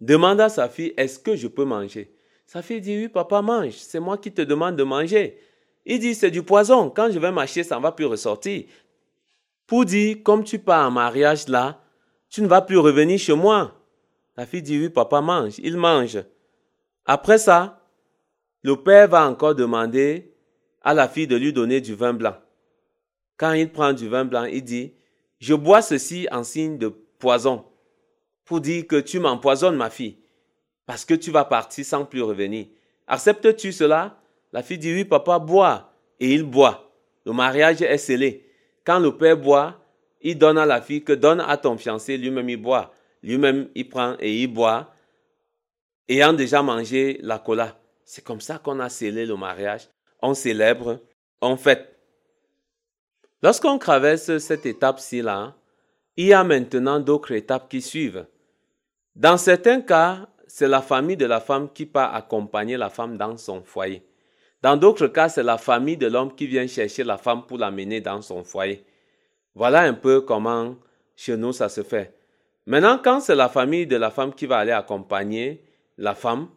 demande 0.00 0.40
à 0.40 0.48
sa 0.48 0.68
fille, 0.68 0.92
est-ce 0.96 1.18
que 1.18 1.36
je 1.36 1.48
peux 1.48 1.64
manger? 1.64 2.14
Sa 2.52 2.60
fille 2.60 2.82
dit, 2.82 2.98
oui, 2.98 3.08
papa, 3.08 3.40
mange. 3.40 3.78
C'est 3.78 3.98
moi 3.98 4.18
qui 4.18 4.30
te 4.30 4.42
demande 4.42 4.76
de 4.76 4.82
manger. 4.82 5.38
Il 5.86 6.00
dit, 6.00 6.14
c'est 6.14 6.30
du 6.30 6.42
poison. 6.42 6.90
Quand 6.90 7.10
je 7.10 7.18
vais 7.18 7.32
mâcher, 7.32 7.64
ça 7.64 7.78
ne 7.78 7.82
va 7.82 7.92
plus 7.92 8.04
ressortir. 8.04 8.64
Pour 9.66 9.86
dire, 9.86 10.18
comme 10.22 10.44
tu 10.44 10.58
pars 10.58 10.86
en 10.86 10.90
mariage 10.90 11.48
là, 11.48 11.82
tu 12.28 12.42
ne 12.42 12.46
vas 12.46 12.60
plus 12.60 12.76
revenir 12.76 13.18
chez 13.18 13.32
moi. 13.32 13.80
La 14.36 14.44
fille 14.44 14.60
dit, 14.60 14.78
oui, 14.78 14.90
papa, 14.90 15.22
mange. 15.22 15.54
Il 15.60 15.78
mange. 15.78 16.18
Après 17.06 17.38
ça, 17.38 17.88
le 18.60 18.76
père 18.76 19.08
va 19.08 19.26
encore 19.26 19.54
demander 19.54 20.36
à 20.82 20.92
la 20.92 21.08
fille 21.08 21.26
de 21.26 21.36
lui 21.36 21.54
donner 21.54 21.80
du 21.80 21.94
vin 21.94 22.12
blanc. 22.12 22.36
Quand 23.38 23.54
il 23.54 23.72
prend 23.72 23.94
du 23.94 24.10
vin 24.10 24.26
blanc, 24.26 24.44
il 24.44 24.62
dit, 24.62 24.92
je 25.38 25.54
bois 25.54 25.80
ceci 25.80 26.28
en 26.30 26.44
signe 26.44 26.76
de 26.76 26.88
poison, 26.88 27.64
pour 28.44 28.60
dire 28.60 28.86
que 28.86 29.00
tu 29.00 29.20
m'empoisonnes, 29.20 29.76
ma 29.76 29.88
fille 29.88 30.21
parce 30.92 31.06
que 31.06 31.14
tu 31.14 31.30
vas 31.30 31.46
partir 31.46 31.86
sans 31.86 32.04
plus 32.04 32.20
revenir. 32.20 32.66
Acceptes-tu 33.06 33.72
cela? 33.72 34.20
La 34.52 34.62
fille 34.62 34.76
dit 34.76 34.92
oui, 34.92 35.06
papa, 35.06 35.38
bois. 35.38 35.90
Et 36.20 36.34
il 36.34 36.42
boit. 36.42 36.92
Le 37.24 37.32
mariage 37.32 37.80
est 37.80 37.96
scellé. 37.96 38.46
Quand 38.84 38.98
le 38.98 39.16
père 39.16 39.38
boit, 39.38 39.80
il 40.20 40.36
donne 40.36 40.58
à 40.58 40.66
la 40.66 40.82
fille 40.82 41.02
que 41.02 41.14
donne 41.14 41.40
à 41.40 41.56
ton 41.56 41.78
fiancé, 41.78 42.18
lui-même 42.18 42.50
il 42.50 42.58
boit. 42.58 42.92
Lui-même 43.22 43.70
il 43.74 43.88
prend 43.88 44.16
et 44.20 44.42
il 44.42 44.48
boit, 44.48 44.92
ayant 46.10 46.34
déjà 46.34 46.60
mangé 46.62 47.18
la 47.22 47.38
cola. 47.38 47.80
C'est 48.04 48.22
comme 48.22 48.42
ça 48.42 48.58
qu'on 48.58 48.78
a 48.78 48.90
scellé 48.90 49.24
le 49.24 49.36
mariage. 49.36 49.88
On 50.20 50.34
célèbre, 50.34 51.00
on 51.40 51.56
fête. 51.56 51.88
Lorsqu'on 53.42 53.78
traverse 53.78 54.36
cette 54.36 54.66
étape-ci 54.66 55.22
là, 55.22 55.54
Il 56.18 56.26
y 56.26 56.34
a 56.34 56.44
maintenant 56.44 57.00
d'autres 57.00 57.32
étapes 57.32 57.70
qui 57.70 57.80
suivent. 57.80 58.26
Dans 59.16 59.38
certains 59.38 59.80
cas, 59.80 60.28
c'est 60.54 60.68
la 60.68 60.82
famille 60.82 61.16
de 61.16 61.24
la 61.24 61.40
femme 61.40 61.70
qui 61.72 61.86
part 61.86 62.14
accompagner 62.14 62.76
la 62.76 62.90
femme 62.90 63.16
dans 63.16 63.38
son 63.38 63.62
foyer. 63.62 64.02
Dans 64.60 64.76
d'autres 64.76 65.06
cas, 65.06 65.30
c'est 65.30 65.42
la 65.42 65.56
famille 65.56 65.96
de 65.96 66.06
l'homme 66.06 66.34
qui 66.34 66.46
vient 66.46 66.66
chercher 66.66 67.04
la 67.04 67.16
femme 67.16 67.46
pour 67.46 67.56
l'amener 67.56 68.02
dans 68.02 68.20
son 68.20 68.44
foyer. 68.44 68.84
Voilà 69.54 69.80
un 69.80 69.94
peu 69.94 70.20
comment 70.20 70.76
chez 71.16 71.38
nous 71.38 71.54
ça 71.54 71.70
se 71.70 71.82
fait. 71.82 72.14
Maintenant, 72.66 73.00
quand 73.02 73.20
c'est 73.20 73.34
la 73.34 73.48
famille 73.48 73.86
de 73.86 73.96
la 73.96 74.10
femme 74.10 74.34
qui 74.34 74.44
va 74.44 74.58
aller 74.58 74.72
accompagner 74.72 75.64
la 75.96 76.14
femme, 76.14 76.48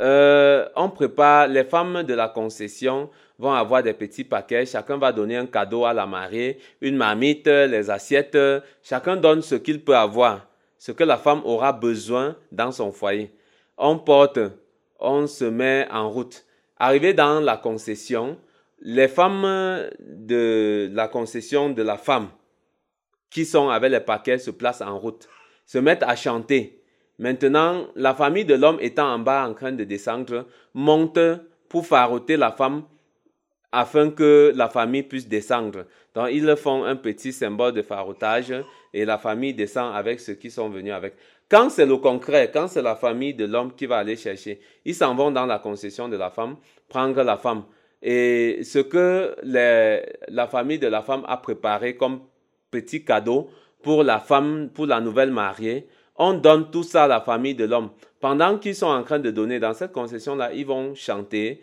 euh, 0.00 0.68
on 0.74 0.90
prépare, 0.90 1.46
les 1.46 1.62
femmes 1.62 2.02
de 2.02 2.14
la 2.14 2.28
concession 2.28 3.08
vont 3.38 3.52
avoir 3.52 3.84
des 3.84 3.94
petits 3.94 4.24
paquets, 4.24 4.66
chacun 4.66 4.98
va 4.98 5.12
donner 5.12 5.36
un 5.36 5.46
cadeau 5.46 5.84
à 5.84 5.94
la 5.94 6.06
mariée, 6.06 6.58
une 6.80 6.96
marmite, 6.96 7.46
les 7.46 7.88
assiettes, 7.88 8.36
chacun 8.82 9.14
donne 9.14 9.42
ce 9.42 9.54
qu'il 9.54 9.84
peut 9.84 9.96
avoir, 9.96 10.48
ce 10.82 10.90
que 10.90 11.04
la 11.04 11.16
femme 11.16 11.42
aura 11.44 11.72
besoin 11.72 12.34
dans 12.50 12.72
son 12.72 12.90
foyer. 12.90 13.32
On 13.78 14.00
porte, 14.00 14.40
on 14.98 15.28
se 15.28 15.44
met 15.44 15.86
en 15.92 16.10
route. 16.10 16.44
Arrivé 16.76 17.14
dans 17.14 17.38
la 17.38 17.56
concession, 17.56 18.36
les 18.80 19.06
femmes 19.06 19.88
de 20.00 20.90
la 20.92 21.06
concession 21.06 21.70
de 21.70 21.84
la 21.84 21.96
femme 21.96 22.30
qui 23.30 23.44
sont 23.44 23.68
avec 23.68 23.92
les 23.92 24.00
paquets 24.00 24.38
se 24.38 24.50
placent 24.50 24.80
en 24.80 24.98
route, 24.98 25.28
se 25.66 25.78
mettent 25.78 26.02
à 26.02 26.16
chanter. 26.16 26.82
Maintenant, 27.20 27.86
la 27.94 28.12
famille 28.12 28.44
de 28.44 28.54
l'homme 28.54 28.78
étant 28.80 29.06
en 29.06 29.20
bas 29.20 29.46
en 29.48 29.54
train 29.54 29.70
de 29.70 29.84
descendre, 29.84 30.48
monte 30.74 31.20
pour 31.68 31.86
faroter 31.86 32.36
la 32.36 32.50
femme 32.50 32.82
afin 33.70 34.10
que 34.10 34.52
la 34.56 34.68
famille 34.68 35.04
puisse 35.04 35.28
descendre. 35.28 35.86
Donc, 36.16 36.30
ils 36.32 36.56
font 36.56 36.82
un 36.82 36.96
petit 36.96 37.32
symbole 37.32 37.72
de 37.72 37.82
farotage 37.82 38.52
et 38.92 39.04
la 39.04 39.18
famille 39.18 39.54
descend 39.54 39.94
avec 39.94 40.20
ceux 40.20 40.34
qui 40.34 40.50
sont 40.50 40.68
venus 40.68 40.92
avec. 40.92 41.14
Quand 41.48 41.70
c'est 41.70 41.86
le 41.86 41.96
concret, 41.96 42.50
quand 42.52 42.68
c'est 42.68 42.82
la 42.82 42.96
famille 42.96 43.34
de 43.34 43.44
l'homme 43.44 43.74
qui 43.74 43.86
va 43.86 43.98
aller 43.98 44.16
chercher, 44.16 44.60
ils 44.84 44.94
s'en 44.94 45.14
vont 45.14 45.30
dans 45.30 45.46
la 45.46 45.58
concession 45.58 46.08
de 46.08 46.16
la 46.16 46.30
femme, 46.30 46.56
prendre 46.88 47.22
la 47.22 47.36
femme. 47.36 47.64
Et 48.02 48.64
ce 48.64 48.78
que 48.78 49.36
la 49.42 50.46
famille 50.46 50.78
de 50.78 50.88
la 50.88 51.02
femme 51.02 51.24
a 51.28 51.36
préparé 51.36 51.96
comme 51.96 52.20
petit 52.70 53.04
cadeau 53.04 53.48
pour 53.82 54.02
la 54.02 54.18
femme, 54.18 54.70
pour 54.72 54.86
la 54.86 55.00
nouvelle 55.00 55.30
mariée, 55.30 55.86
on 56.16 56.34
donne 56.34 56.70
tout 56.70 56.82
ça 56.82 57.04
à 57.04 57.08
la 57.08 57.20
famille 57.20 57.54
de 57.54 57.64
l'homme. 57.64 57.90
Pendant 58.20 58.58
qu'ils 58.58 58.74
sont 58.74 58.86
en 58.86 59.02
train 59.02 59.18
de 59.18 59.30
donner 59.30 59.58
dans 59.58 59.74
cette 59.74 59.92
concession-là, 59.92 60.52
ils 60.52 60.66
vont 60.66 60.94
chanter. 60.94 61.60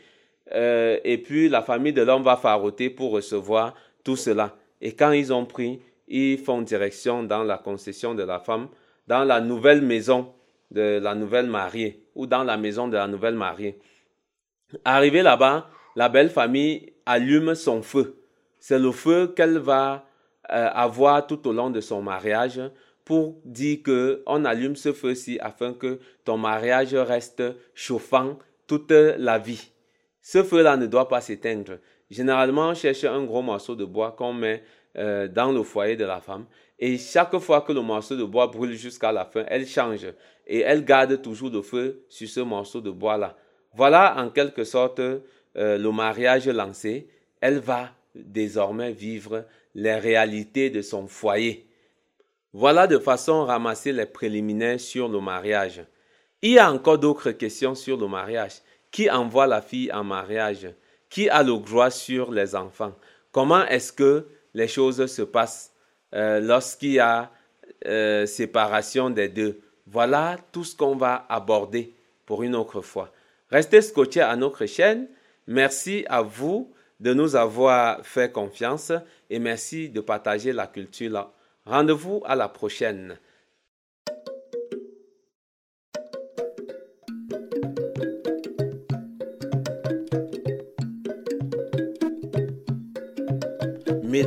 Euh, 0.53 0.97
et 1.03 1.17
puis 1.17 1.49
la 1.49 1.61
famille 1.61 1.93
de 1.93 2.01
l'homme 2.01 2.23
va 2.23 2.35
faroter 2.35 2.89
pour 2.89 3.11
recevoir 3.11 3.75
tout 4.03 4.15
cela. 4.15 4.55
Et 4.81 4.93
quand 4.93 5.11
ils 5.11 5.31
ont 5.31 5.45
pris, 5.45 5.79
ils 6.09 6.37
font 6.37 6.61
direction 6.61 7.23
dans 7.23 7.43
la 7.43 7.57
concession 7.57 8.15
de 8.15 8.23
la 8.23 8.39
femme, 8.39 8.67
dans 9.07 9.23
la 9.23 9.39
nouvelle 9.39 9.81
maison 9.81 10.33
de 10.71 10.99
la 11.01 11.15
nouvelle 11.15 11.47
mariée 11.47 12.05
ou 12.15 12.27
dans 12.27 12.43
la 12.43 12.57
maison 12.57 12.87
de 12.87 12.95
la 12.97 13.07
nouvelle 13.07 13.35
mariée. 13.35 13.79
Arrivé 14.85 15.21
là-bas, 15.21 15.69
la 15.95 16.09
belle 16.09 16.29
famille 16.29 16.93
allume 17.05 17.55
son 17.55 17.81
feu. 17.81 18.21
C'est 18.59 18.79
le 18.79 18.91
feu 18.91 19.33
qu'elle 19.35 19.57
va 19.57 20.05
euh, 20.51 20.69
avoir 20.73 21.25
tout 21.25 21.47
au 21.47 21.53
long 21.53 21.69
de 21.69 21.81
son 21.81 22.01
mariage 22.01 22.61
pour 23.05 23.39
dire 23.45 23.79
que 23.83 24.21
on 24.27 24.45
allume 24.45 24.75
ce 24.75 24.93
feu-ci 24.93 25.39
afin 25.39 25.73
que 25.73 25.99
ton 26.23 26.37
mariage 26.37 26.93
reste 26.93 27.41
chauffant 27.73 28.37
toute 28.67 28.91
la 28.91 29.39
vie. 29.39 29.71
Ce 30.21 30.43
feu-là 30.43 30.77
ne 30.77 30.85
doit 30.85 31.07
pas 31.07 31.21
s'éteindre. 31.21 31.79
Généralement, 32.11 32.69
on 32.69 32.73
cherche 32.73 33.03
un 33.03 33.23
gros 33.23 33.41
morceau 33.41 33.75
de 33.75 33.85
bois 33.85 34.11
qu'on 34.11 34.33
met 34.33 34.63
euh, 34.97 35.27
dans 35.27 35.51
le 35.51 35.63
foyer 35.63 35.95
de 35.95 36.05
la 36.05 36.19
femme. 36.19 36.45
Et 36.79 36.97
chaque 36.97 37.37
fois 37.39 37.61
que 37.61 37.71
le 37.71 37.81
morceau 37.81 38.15
de 38.15 38.23
bois 38.23 38.47
brûle 38.47 38.73
jusqu'à 38.73 39.11
la 39.11 39.25
fin, 39.25 39.43
elle 39.47 39.67
change 39.67 40.07
et 40.47 40.59
elle 40.61 40.83
garde 40.83 41.21
toujours 41.21 41.49
le 41.49 41.61
feu 41.61 42.05
sur 42.09 42.27
ce 42.27 42.39
morceau 42.39 42.81
de 42.81 42.89
bois-là. 42.89 43.37
Voilà 43.73 44.15
en 44.17 44.29
quelque 44.29 44.63
sorte 44.63 44.99
euh, 44.99 45.21
le 45.55 45.91
mariage 45.91 46.47
lancé. 46.47 47.07
Elle 47.41 47.59
va 47.59 47.89
désormais 48.15 48.91
vivre 48.91 49.45
les 49.75 49.95
réalités 49.95 50.69
de 50.69 50.81
son 50.81 51.07
foyer. 51.07 51.67
Voilà 52.53 52.87
de 52.87 52.97
façon 52.97 53.45
ramasser 53.45 53.91
les 53.91 54.07
préliminaires 54.07 54.79
sur 54.79 55.07
le 55.07 55.19
mariage. 55.19 55.83
Il 56.41 56.51
y 56.51 56.59
a 56.59 56.71
encore 56.71 56.97
d'autres 56.97 57.31
questions 57.31 57.75
sur 57.75 57.97
le 57.97 58.07
mariage. 58.07 58.53
Qui 58.89 59.09
envoie 59.09 59.45
la 59.45 59.61
fille 59.61 59.91
en 59.91 60.03
mariage? 60.03 60.67
Qui 61.09 61.29
a 61.29 61.43
le 61.43 61.57
droit 61.59 61.91
sur 61.91 62.31
les 62.31 62.55
enfants? 62.55 62.95
Comment 63.31 63.65
est-ce 63.67 63.93
que 63.93 64.25
les 64.53 64.67
choses 64.67 65.05
se 65.05 65.21
passent 65.21 65.73
euh, 66.13 66.39
lorsqu'il 66.39 66.93
y 66.93 66.99
a 66.99 67.31
euh, 67.85 68.25
séparation 68.25 69.09
des 69.09 69.29
deux 69.29 69.61
Voilà 69.87 70.37
tout 70.51 70.63
ce 70.63 70.75
qu'on 70.75 70.95
va 70.95 71.25
aborder 71.29 71.93
pour 72.25 72.43
une 72.43 72.55
autre 72.55 72.81
fois. 72.81 73.11
Restez 73.49 73.81
scotchés 73.81 74.21
à 74.21 74.35
notre 74.35 74.65
chaîne. 74.65 75.07
Merci 75.47 76.05
à 76.09 76.21
vous 76.21 76.71
de 76.99 77.13
nous 77.13 77.35
avoir 77.35 78.05
fait 78.05 78.31
confiance 78.31 78.91
et 79.29 79.39
merci 79.39 79.89
de 79.89 80.01
partager 80.01 80.51
la 80.51 80.67
culture. 80.67 81.31
Rendez-vous 81.65 82.21
à 82.25 82.35
la 82.35 82.49
prochaine. 82.49 83.17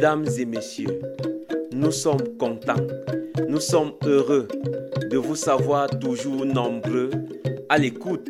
Mesdames 0.03 0.27
et 0.37 0.45
messieurs, 0.45 1.01
nous 1.71 1.93
sommes 1.93 2.37
contents, 2.37 2.89
nous 3.49 3.61
sommes 3.61 3.93
heureux 4.05 4.49
de 5.09 5.17
vous 5.17 5.37
savoir 5.37 5.89
toujours 6.01 6.45
nombreux 6.45 7.11
à 7.69 7.79
l'écoute 7.79 8.29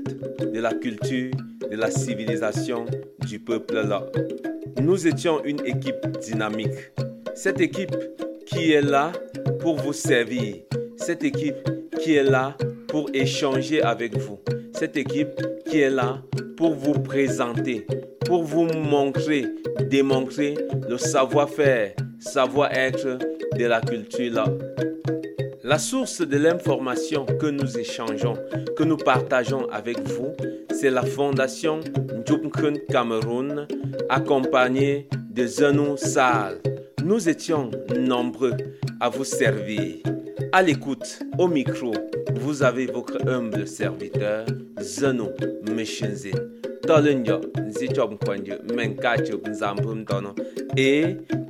de 0.53 0.61
la 0.61 0.75
culture, 0.75 1.31
de 1.71 1.75
la 1.75 1.91
civilisation 1.91 2.85
du 3.27 3.39
peuple 3.39 3.87
là. 3.89 4.05
Nous 4.83 5.07
étions 5.07 5.43
une 5.45 5.65
équipe 5.65 6.07
dynamique. 6.21 6.93
Cette 7.35 7.63
équipe 7.63 7.97
qui 8.45 8.73
est 8.73 8.83
là 8.83 9.11
pour 9.59 9.77
vous 9.77 9.95
servir. 9.95 10.57
Cette 10.99 11.25
équipe 11.25 11.57
qui 12.03 12.17
est 12.17 12.23
là 12.23 12.55
pour 12.89 13.09
échanger 13.15 13.81
avec 13.81 14.19
vous. 14.19 14.39
Cette 14.75 14.99
équipe 14.99 15.41
qui 15.71 15.81
est 15.81 15.89
là 15.89 16.21
pour 16.63 16.75
vous 16.75 17.01
présenter, 17.01 17.85
pour 18.25 18.45
vous 18.45 18.67
montrer, 18.67 19.47
démontrer 19.91 20.55
le 20.89 20.97
savoir-faire, 20.97 21.91
savoir-être 22.21 23.19
de 23.59 23.65
la 23.65 23.81
culture. 23.81 24.45
La 25.65 25.79
source 25.79 26.21
de 26.21 26.37
l'information 26.37 27.27
que 27.27 27.47
nous 27.47 27.77
échangeons, 27.77 28.35
que 28.77 28.85
nous 28.85 28.97
partageons 28.97 29.69
avec 29.73 29.99
vous, 30.03 30.37
c'est 30.73 30.91
la 30.91 31.03
fondation 31.03 31.81
Njupkun 32.15 32.75
Cameroun, 32.89 33.67
accompagnée 34.09 35.09
de 35.33 35.45
Zenou 35.45 35.97
Sal. 35.97 36.59
Nous 37.05 37.29
étions 37.29 37.73
nombreux 37.99 38.55
à 39.01 39.09
vous 39.09 39.25
servir. 39.25 39.97
À 40.53 40.63
l'écoute, 40.63 41.19
au 41.39 41.49
micro, 41.49 41.93
vous 42.37 42.63
avez 42.63 42.87
votre 42.87 43.29
humble 43.29 43.67
serviteur, 43.67 44.47
Zeno 44.81 45.31
Meshenzin. 45.75 46.31
Et 50.77 51.05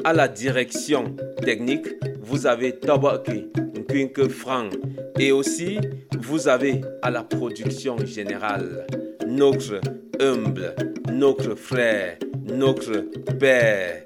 à 0.04 0.12
la 0.12 0.28
direction 0.28 1.16
technique, 1.42 1.86
vous 2.20 2.46
avez 2.46 2.78
Tabaki 2.78 3.46
Nkwinke 3.76 4.28
Frank. 4.28 4.72
Et 5.18 5.32
aussi, 5.32 5.78
vous 6.20 6.48
avez 6.48 6.82
à 7.02 7.10
la 7.10 7.22
production 7.22 7.96
générale 8.04 8.86
notre 9.26 9.80
humble, 10.20 10.74
notre 11.10 11.54
frère, 11.54 12.18
notre 12.44 13.00
père, 13.38 14.04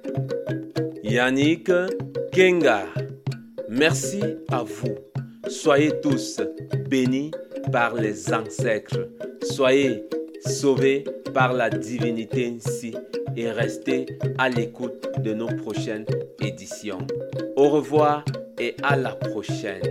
Yannick 1.02 1.70
Kenga. 2.32 2.84
Merci 3.68 4.20
à 4.50 4.62
vous. 4.62 4.94
Soyez 5.48 6.00
tous 6.00 6.40
bénis 6.88 7.30
par 7.72 7.94
les 7.94 8.32
ancêtres. 8.32 9.08
Soyez 9.42 10.04
sauvés 10.44 11.04
par 11.34 11.52
la 11.52 11.70
divinité 11.70 12.54
ainsi 12.56 12.94
et 13.36 13.50
restez 13.50 14.06
à 14.38 14.48
l'écoute 14.48 15.08
de 15.18 15.34
nos 15.34 15.46
prochaines 15.46 16.06
éditions. 16.40 17.06
Au 17.56 17.68
revoir 17.68 18.24
et 18.58 18.74
à 18.82 18.96
la 18.96 19.14
prochaine. 19.14 19.82